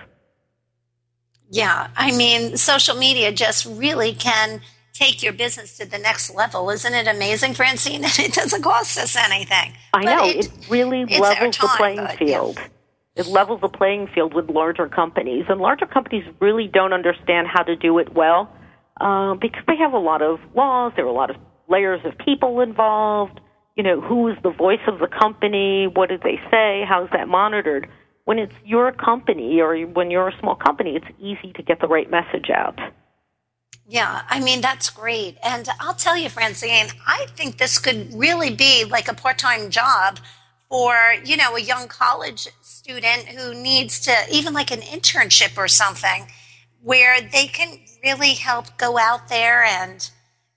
[1.50, 4.62] Yeah, I mean, social media just really can
[4.94, 6.70] take your business to the next level.
[6.70, 8.02] Isn't it amazing, Francine?
[8.02, 9.74] That it doesn't cost us anything.
[9.94, 10.26] I know.
[10.26, 12.58] It, it really levels time, the playing field.
[12.58, 12.68] Yeah
[13.16, 15.46] it levels the playing field with larger companies.
[15.48, 18.52] And larger companies really don't understand how to do it well
[19.00, 21.36] uh, because they have a lot of laws, there are a lot of
[21.70, 23.40] layers of people involved.
[23.76, 25.88] You know, who is the voice of the company?
[25.88, 26.84] What do they say?
[26.88, 27.88] How's that monitored?
[28.26, 31.88] When it's your company or when you're a small company, it's easy to get the
[31.88, 32.80] right message out.
[33.86, 35.38] Yeah, I mean, that's great.
[35.44, 39.70] And I'll tell you, Francine, I think this could really be like a part time
[39.70, 40.20] job
[40.74, 45.68] for, you know, a young college student who needs to, even like an internship or
[45.68, 46.26] something,
[46.82, 50.10] where they can really help go out there and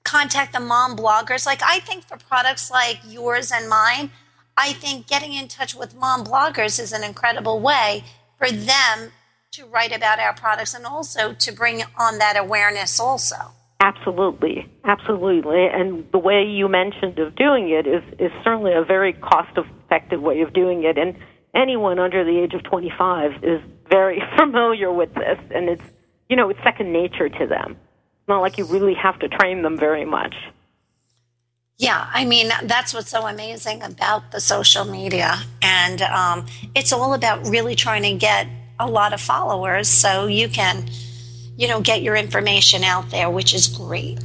[0.04, 1.44] contact the mom bloggers.
[1.44, 4.10] Like, I think for products like yours and mine,
[4.56, 8.02] I think getting in touch with mom bloggers is an incredible way
[8.38, 9.12] for them
[9.50, 13.52] to write about our products and also to bring on that awareness also.
[13.81, 15.66] Absolutely, absolutely.
[15.66, 20.22] And the way you mentioned of doing it is, is certainly a very cost effective
[20.22, 20.97] way of doing it.
[20.97, 21.16] And
[21.55, 23.61] anyone under the age of 25 is
[23.91, 25.39] very familiar with this.
[25.55, 25.83] And it's,
[26.29, 27.72] you know, it's second nature to them.
[27.72, 30.35] It's not like you really have to train them very much.
[31.79, 35.37] Yeah, I mean, that's what's so amazing about the social media.
[35.61, 38.47] And um, it's all about really trying to get
[38.81, 40.89] a lot of followers so you can
[41.57, 44.18] you know, get your information out there, which is great.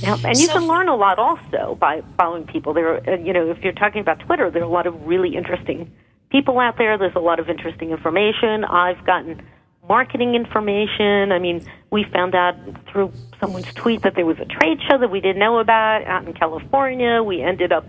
[0.00, 2.74] Yep, and you so, can learn a lot also by following people.
[2.74, 5.36] There, uh, you know, if you're talking about Twitter, there are a lot of really
[5.36, 5.90] interesting
[6.30, 6.98] people out there.
[6.98, 8.64] There's a lot of interesting information.
[8.64, 9.42] I've gotten
[9.88, 11.32] marketing information.
[11.32, 12.56] I mean, we found out
[12.90, 16.26] through someone's tweet that there was a trade show that we didn't know about out
[16.26, 17.22] in California.
[17.22, 17.86] We ended up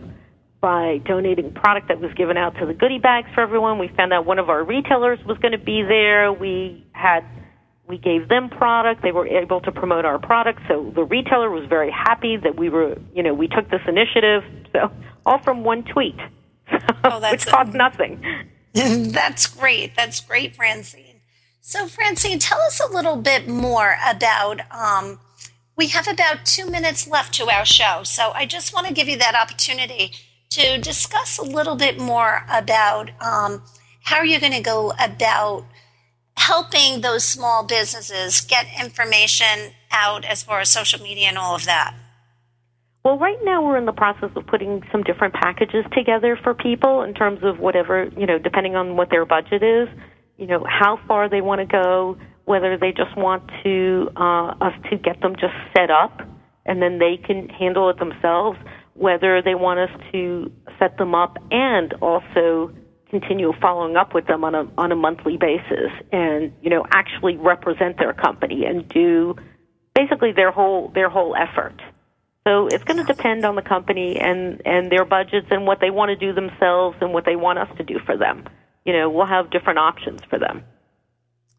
[0.61, 3.79] by donating product that was given out to the goodie bags for everyone.
[3.79, 6.31] We found out one of our retailers was going to be there.
[6.33, 7.23] We had
[7.87, 9.01] we gave them product.
[9.01, 10.59] They were able to promote our product.
[10.67, 14.43] So the retailer was very happy that we were, you know, we took this initiative.
[14.73, 14.91] So
[15.25, 16.17] all from one tweet,
[17.03, 18.23] oh, which cost nothing.
[18.73, 19.95] that's great.
[19.95, 21.21] That's great, Francine.
[21.61, 24.61] So, Francine, tell us a little bit more about.
[24.71, 25.19] Um,
[25.75, 29.07] we have about two minutes left to our show, so I just want to give
[29.07, 30.11] you that opportunity
[30.51, 33.61] to discuss a little bit more about um,
[34.01, 35.65] how you're going to go about
[36.37, 41.65] helping those small businesses get information out as far as social media and all of
[41.65, 41.93] that?
[43.03, 47.03] Well, right now we're in the process of putting some different packages together for people
[47.03, 49.87] in terms of whatever, you know, depending on what their budget is,
[50.37, 54.73] you know, how far they want to go, whether they just want to uh, us
[54.89, 56.21] to get them just set up
[56.65, 58.59] and then they can handle it themselves,
[58.93, 62.73] whether they want us to set them up and also
[63.09, 67.37] continue following up with them on a on a monthly basis and you know actually
[67.37, 69.35] represent their company and do
[69.95, 71.81] basically their whole their whole effort.
[72.45, 75.89] So it's going to depend on the company and and their budgets and what they
[75.89, 78.45] want to do themselves and what they want us to do for them.
[78.85, 80.63] You know we'll have different options for them.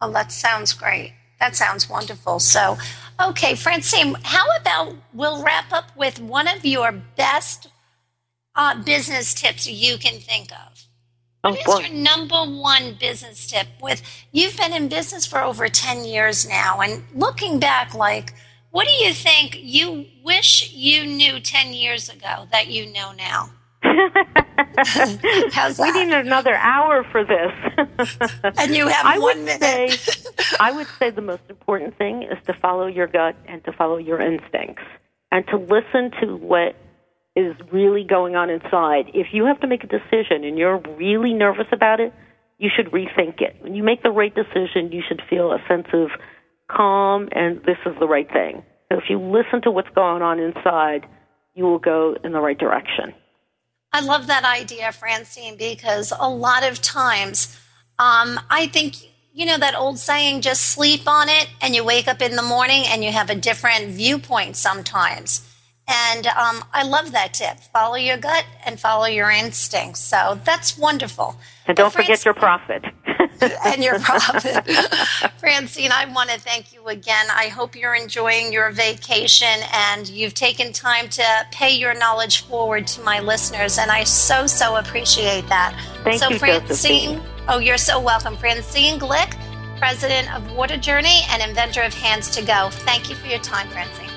[0.01, 1.15] Oh that sounds great.
[1.41, 2.41] That sounds wonderful.
[2.41, 2.77] So
[3.23, 7.69] okay francine how about we'll wrap up with one of your best
[8.55, 10.88] uh, business tips you can think of
[11.51, 16.05] what is your number one business tip with you've been in business for over 10
[16.05, 18.35] years now and looking back like
[18.71, 23.51] what do you think you wish you knew 10 years ago that you know now?
[25.79, 27.53] We need another hour for this.
[28.59, 29.91] and you have I one minute.
[29.91, 30.29] Say,
[30.61, 33.97] I would say the most important thing is to follow your gut and to follow
[33.97, 34.83] your instincts
[35.33, 36.77] and to listen to what
[37.39, 39.11] is really going on inside.
[39.15, 42.13] If you have to make a decision and you're really nervous about it,
[42.59, 43.57] you should rethink it.
[43.61, 46.11] When you make the right decision, you should feel a sense of
[46.69, 48.65] calm and this is the right thing.
[48.91, 51.07] So if you listen to what's going on inside,
[51.55, 53.15] you will go in the right direction.
[53.93, 57.57] I love that idea, Francine, because a lot of times
[57.99, 58.97] um, I think,
[59.33, 62.43] you know, that old saying, just sleep on it and you wake up in the
[62.43, 65.48] morning and you have a different viewpoint sometimes.
[65.89, 67.59] And um, I love that tip.
[67.73, 70.01] Follow your gut and follow your instincts.
[70.01, 71.37] So that's wonderful.
[71.67, 72.85] And don't forget your profit.
[73.65, 74.69] and your profit.
[75.39, 77.27] Francine, I want to thank you again.
[77.31, 82.87] I hope you're enjoying your vacation and you've taken time to pay your knowledge forward
[82.89, 83.79] to my listeners.
[83.79, 85.75] And I so, so appreciate that.
[86.05, 87.15] Thank so, you, Francine.
[87.15, 87.23] Josephine.
[87.49, 88.37] Oh, you're so welcome.
[88.37, 89.39] Francine Glick,
[89.79, 92.69] president of Water Journey and inventor of Hands to Go.
[92.71, 94.08] Thank you for your time, Francine.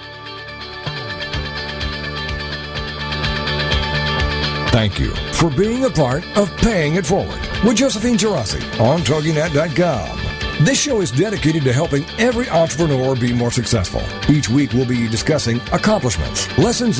[4.72, 10.66] Thank you for being a part of Paying It Forward with Josephine Geraci on TogiNet.com.
[10.66, 14.02] This show is dedicated to helping every entrepreneur be more successful.
[14.30, 17.00] Each week we'll be discussing accomplishments, lessons